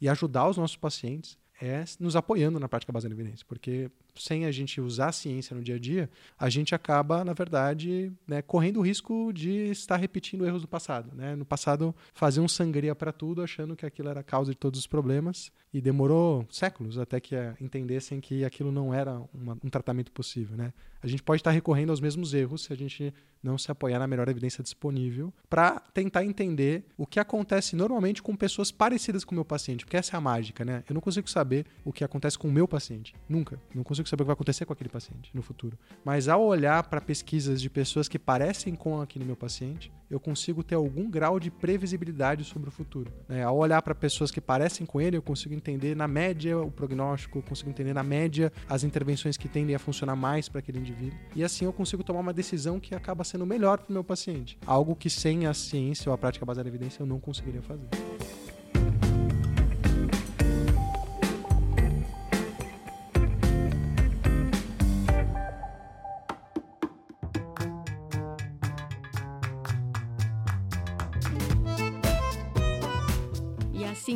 e 0.00 0.08
ajudar 0.08 0.48
os 0.48 0.56
nossos 0.56 0.76
pacientes 0.76 1.38
é 1.60 1.84
nos 1.98 2.16
apoiando 2.16 2.58
na 2.58 2.68
prática 2.68 2.92
baseada 2.92 3.14
em 3.14 3.18
evidência, 3.18 3.44
porque 3.46 3.90
sem 4.16 4.44
a 4.44 4.50
gente 4.50 4.80
usar 4.80 5.08
a 5.08 5.12
ciência 5.12 5.54
no 5.56 5.62
dia 5.62 5.76
a 5.76 5.78
dia, 5.78 6.10
a 6.38 6.48
gente 6.48 6.74
acaba, 6.74 7.24
na 7.24 7.32
verdade, 7.32 8.12
né, 8.26 8.42
correndo 8.42 8.78
o 8.78 8.82
risco 8.82 9.32
de 9.32 9.70
estar 9.70 9.96
repetindo 9.96 10.46
erros 10.46 10.62
do 10.62 10.68
passado. 10.68 11.14
Né? 11.14 11.34
No 11.34 11.44
passado, 11.44 11.94
fazer 12.12 12.40
um 12.40 12.48
sangria 12.48 12.94
para 12.94 13.12
tudo, 13.12 13.42
achando 13.42 13.76
que 13.76 13.86
aquilo 13.86 14.08
era 14.08 14.20
a 14.20 14.24
causa 14.24 14.52
de 14.52 14.56
todos 14.56 14.80
os 14.80 14.86
problemas, 14.86 15.50
e 15.72 15.80
demorou 15.80 16.46
séculos 16.50 16.98
até 16.98 17.20
que 17.20 17.36
entendessem 17.60 18.20
que 18.20 18.44
aquilo 18.44 18.72
não 18.72 18.92
era 18.92 19.22
uma, 19.32 19.56
um 19.62 19.70
tratamento 19.70 20.10
possível. 20.10 20.56
Né? 20.56 20.72
A 21.02 21.06
gente 21.06 21.22
pode 21.22 21.40
estar 21.40 21.50
recorrendo 21.50 21.90
aos 21.90 22.00
mesmos 22.00 22.34
erros 22.34 22.64
se 22.64 22.72
a 22.72 22.76
gente 22.76 23.14
não 23.42 23.56
se 23.56 23.70
apoiar 23.70 23.98
na 23.98 24.06
melhor 24.06 24.28
evidência 24.28 24.62
disponível 24.62 25.32
para 25.48 25.80
tentar 25.94 26.24
entender 26.24 26.84
o 26.96 27.06
que 27.06 27.18
acontece 27.18 27.74
normalmente 27.74 28.22
com 28.22 28.36
pessoas 28.36 28.70
parecidas 28.70 29.24
com 29.24 29.32
o 29.32 29.34
meu 29.34 29.44
paciente, 29.44 29.84
porque 29.84 29.96
essa 29.96 30.16
é 30.16 30.18
a 30.18 30.20
mágica, 30.20 30.64
né? 30.64 30.84
Eu 30.88 30.94
não 30.94 31.00
consigo 31.00 31.28
saber 31.30 31.64
o 31.84 31.92
que 31.92 32.04
acontece 32.04 32.38
com 32.38 32.48
o 32.48 32.52
meu 32.52 32.68
paciente, 32.68 33.14
nunca, 33.28 33.58
não 33.74 33.82
consigo 33.82 33.99
consigo 34.02 34.08
saber 34.08 34.22
o 34.22 34.24
que 34.24 34.28
vai 34.28 34.34
acontecer 34.34 34.64
com 34.64 34.72
aquele 34.72 34.90
paciente 34.90 35.30
no 35.34 35.42
futuro. 35.42 35.78
Mas 36.04 36.28
ao 36.28 36.42
olhar 36.42 36.82
para 36.84 37.00
pesquisas 37.00 37.60
de 37.60 37.70
pessoas 37.70 38.08
que 38.08 38.18
parecem 38.18 38.74
com 38.74 39.00
aquele 39.00 39.24
meu 39.24 39.36
paciente, 39.36 39.92
eu 40.10 40.18
consigo 40.18 40.62
ter 40.62 40.74
algum 40.74 41.08
grau 41.08 41.38
de 41.38 41.50
previsibilidade 41.50 42.44
sobre 42.44 42.68
o 42.68 42.72
futuro. 42.72 43.12
É, 43.28 43.42
ao 43.42 43.56
olhar 43.56 43.80
para 43.82 43.94
pessoas 43.94 44.30
que 44.30 44.40
parecem 44.40 44.84
com 44.84 45.00
ele, 45.00 45.16
eu 45.16 45.22
consigo 45.22 45.54
entender 45.54 45.94
na 45.94 46.08
média 46.08 46.58
o 46.58 46.70
prognóstico, 46.70 47.38
eu 47.38 47.42
consigo 47.42 47.70
entender 47.70 47.94
na 47.94 48.02
média 48.02 48.52
as 48.68 48.82
intervenções 48.82 49.36
que 49.36 49.48
tendem 49.48 49.74
a 49.74 49.78
funcionar 49.78 50.16
mais 50.16 50.48
para 50.48 50.58
aquele 50.58 50.78
indivíduo. 50.78 51.18
E 51.34 51.44
assim 51.44 51.64
eu 51.64 51.72
consigo 51.72 52.02
tomar 52.02 52.20
uma 52.20 52.32
decisão 52.32 52.80
que 52.80 52.94
acaba 52.94 53.22
sendo 53.22 53.46
melhor 53.46 53.78
para 53.78 53.90
o 53.90 53.92
meu 53.92 54.04
paciente. 54.04 54.58
Algo 54.66 54.96
que 54.96 55.08
sem 55.08 55.46
a 55.46 55.54
ciência 55.54 56.10
ou 56.10 56.14
a 56.14 56.18
prática 56.18 56.44
baseada 56.44 56.68
em 56.68 56.72
evidência 56.72 57.02
eu 57.02 57.06
não 57.06 57.20
conseguiria 57.20 57.62
fazer. 57.62 57.88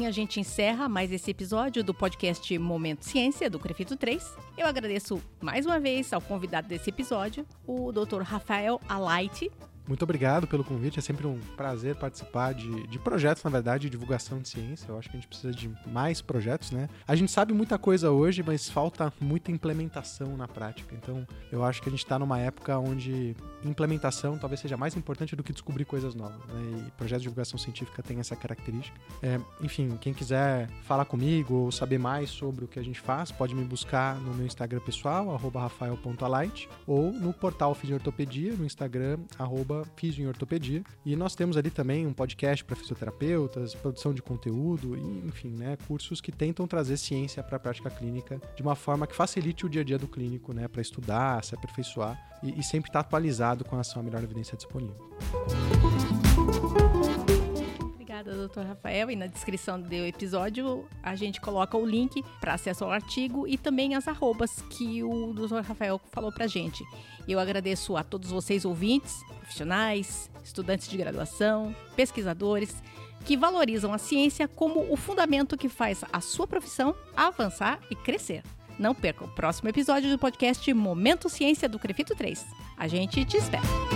A 0.06 0.10
gente 0.10 0.40
encerra 0.40 0.88
mais 0.88 1.10
esse 1.12 1.30
episódio 1.30 1.82
do 1.82 1.94
podcast 1.94 2.58
Momento 2.58 3.04
Ciência 3.04 3.48
do 3.48 3.58
Crefito 3.58 3.96
3. 3.96 4.36
Eu 4.56 4.66
agradeço 4.66 5.22
mais 5.40 5.64
uma 5.64 5.80
vez 5.80 6.12
ao 6.12 6.20
convidado 6.20 6.68
desse 6.68 6.90
episódio, 6.90 7.46
o 7.66 7.92
Dr. 7.92 8.22
Rafael 8.22 8.80
Alaite, 8.88 9.50
muito 9.86 10.02
obrigado 10.02 10.46
pelo 10.46 10.64
convite, 10.64 10.98
é 10.98 11.02
sempre 11.02 11.26
um 11.26 11.38
prazer 11.56 11.96
participar 11.96 12.54
de, 12.54 12.86
de 12.86 12.98
projetos, 12.98 13.42
na 13.44 13.50
verdade, 13.50 13.82
de 13.82 13.90
divulgação 13.90 14.38
de 14.40 14.48
ciência. 14.48 14.86
Eu 14.88 14.98
acho 14.98 15.10
que 15.10 15.16
a 15.16 15.20
gente 15.20 15.28
precisa 15.28 15.52
de 15.52 15.70
mais 15.86 16.22
projetos, 16.22 16.70
né? 16.70 16.88
A 17.06 17.14
gente 17.14 17.30
sabe 17.30 17.52
muita 17.52 17.78
coisa 17.78 18.10
hoje, 18.10 18.42
mas 18.42 18.68
falta 18.68 19.12
muita 19.20 19.50
implementação 19.50 20.36
na 20.36 20.48
prática. 20.48 20.94
Então, 20.94 21.26
eu 21.52 21.62
acho 21.62 21.82
que 21.82 21.88
a 21.88 21.90
gente 21.90 22.02
está 22.02 22.18
numa 22.18 22.38
época 22.38 22.78
onde 22.78 23.36
implementação 23.64 24.38
talvez 24.38 24.60
seja 24.60 24.76
mais 24.76 24.96
importante 24.96 25.36
do 25.36 25.42
que 25.42 25.52
descobrir 25.52 25.84
coisas 25.84 26.14
novas. 26.14 26.38
Né? 26.46 26.86
E 26.86 26.90
projetos 26.92 27.22
de 27.22 27.28
divulgação 27.28 27.58
científica 27.58 28.02
tem 28.02 28.18
essa 28.18 28.36
característica. 28.36 28.98
É, 29.22 29.38
enfim, 29.60 29.98
quem 30.00 30.12
quiser 30.12 30.68
falar 30.84 31.04
comigo 31.04 31.54
ou 31.54 31.72
saber 31.72 31.98
mais 31.98 32.30
sobre 32.30 32.64
o 32.64 32.68
que 32.68 32.78
a 32.78 32.82
gente 32.82 33.00
faz, 33.00 33.30
pode 33.30 33.54
me 33.54 33.64
buscar 33.64 34.16
no 34.16 34.34
meu 34.34 34.46
Instagram 34.46 34.80
pessoal, 34.80 35.36
rafael.alight, 35.36 36.68
ou 36.86 37.12
no 37.12 37.32
portal 37.32 37.74
Fisiortopedia, 37.74 38.54
no 38.54 38.64
Instagram, 38.64 39.18
arroba 39.38 39.73
arroba 39.80 40.28
Ortopedia. 40.28 40.82
E 41.04 41.16
nós 41.16 41.34
temos 41.34 41.56
ali 41.56 41.70
também 41.70 42.06
um 42.06 42.12
podcast 42.12 42.64
para 42.64 42.76
fisioterapeutas, 42.76 43.74
produção 43.74 44.12
de 44.12 44.22
conteúdo 44.22 44.96
e, 44.96 45.26
enfim, 45.26 45.50
né, 45.50 45.76
cursos 45.86 46.20
que 46.20 46.32
tentam 46.32 46.66
trazer 46.66 46.96
ciência 46.96 47.42
para 47.42 47.56
a 47.56 47.60
prática 47.60 47.90
clínica 47.90 48.40
de 48.54 48.62
uma 48.62 48.74
forma 48.74 49.06
que 49.06 49.14
facilite 49.14 49.66
o 49.66 49.68
dia 49.68 49.82
a 49.82 49.84
dia 49.84 49.98
do 49.98 50.08
clínico, 50.08 50.52
né, 50.52 50.68
para 50.68 50.80
estudar, 50.80 51.42
se 51.44 51.54
aperfeiçoar 51.54 52.18
e, 52.42 52.58
e 52.58 52.62
sempre 52.62 52.90
estar 52.90 53.02
tá 53.02 53.08
atualizado 53.08 53.64
com 53.64 53.72
relação 53.72 54.00
à 54.00 54.04
melhor 54.04 54.22
evidência 54.22 54.56
disponível. 54.56 55.14
Obrigada, 58.24 58.34
doutor 58.34 58.64
Rafael. 58.64 59.10
E 59.10 59.16
na 59.16 59.26
descrição 59.26 59.80
do 59.80 59.92
episódio 59.92 60.88
a 61.02 61.14
gente 61.14 61.40
coloca 61.40 61.76
o 61.76 61.84
link 61.84 62.24
para 62.40 62.54
acesso 62.54 62.84
ao 62.84 62.90
artigo 62.90 63.46
e 63.46 63.58
também 63.58 63.94
as 63.94 64.08
arrobas 64.08 64.62
que 64.70 65.02
o 65.02 65.32
doutor 65.34 65.62
Rafael 65.62 66.00
falou 66.10 66.32
para 66.32 66.46
gente. 66.46 66.82
Eu 67.28 67.38
agradeço 67.38 67.96
a 67.96 68.02
todos 68.02 68.30
vocês 68.30 68.64
ouvintes, 68.64 69.22
profissionais, 69.38 70.30
estudantes 70.42 70.88
de 70.88 70.96
graduação, 70.96 71.74
pesquisadores 71.94 72.82
que 73.24 73.36
valorizam 73.36 73.92
a 73.92 73.98
ciência 73.98 74.48
como 74.48 74.90
o 74.90 74.96
fundamento 74.96 75.56
que 75.56 75.68
faz 75.68 76.02
a 76.12 76.20
sua 76.20 76.46
profissão 76.46 76.94
avançar 77.16 77.78
e 77.90 77.94
crescer. 77.94 78.42
Não 78.78 78.94
perca 78.94 79.24
o 79.24 79.28
próximo 79.28 79.68
episódio 79.68 80.10
do 80.10 80.18
podcast 80.18 80.72
Momento 80.74 81.28
Ciência 81.28 81.68
do 81.68 81.78
Crefito 81.78 82.14
3. 82.14 82.44
A 82.76 82.88
gente 82.88 83.24
te 83.24 83.36
espera. 83.36 83.93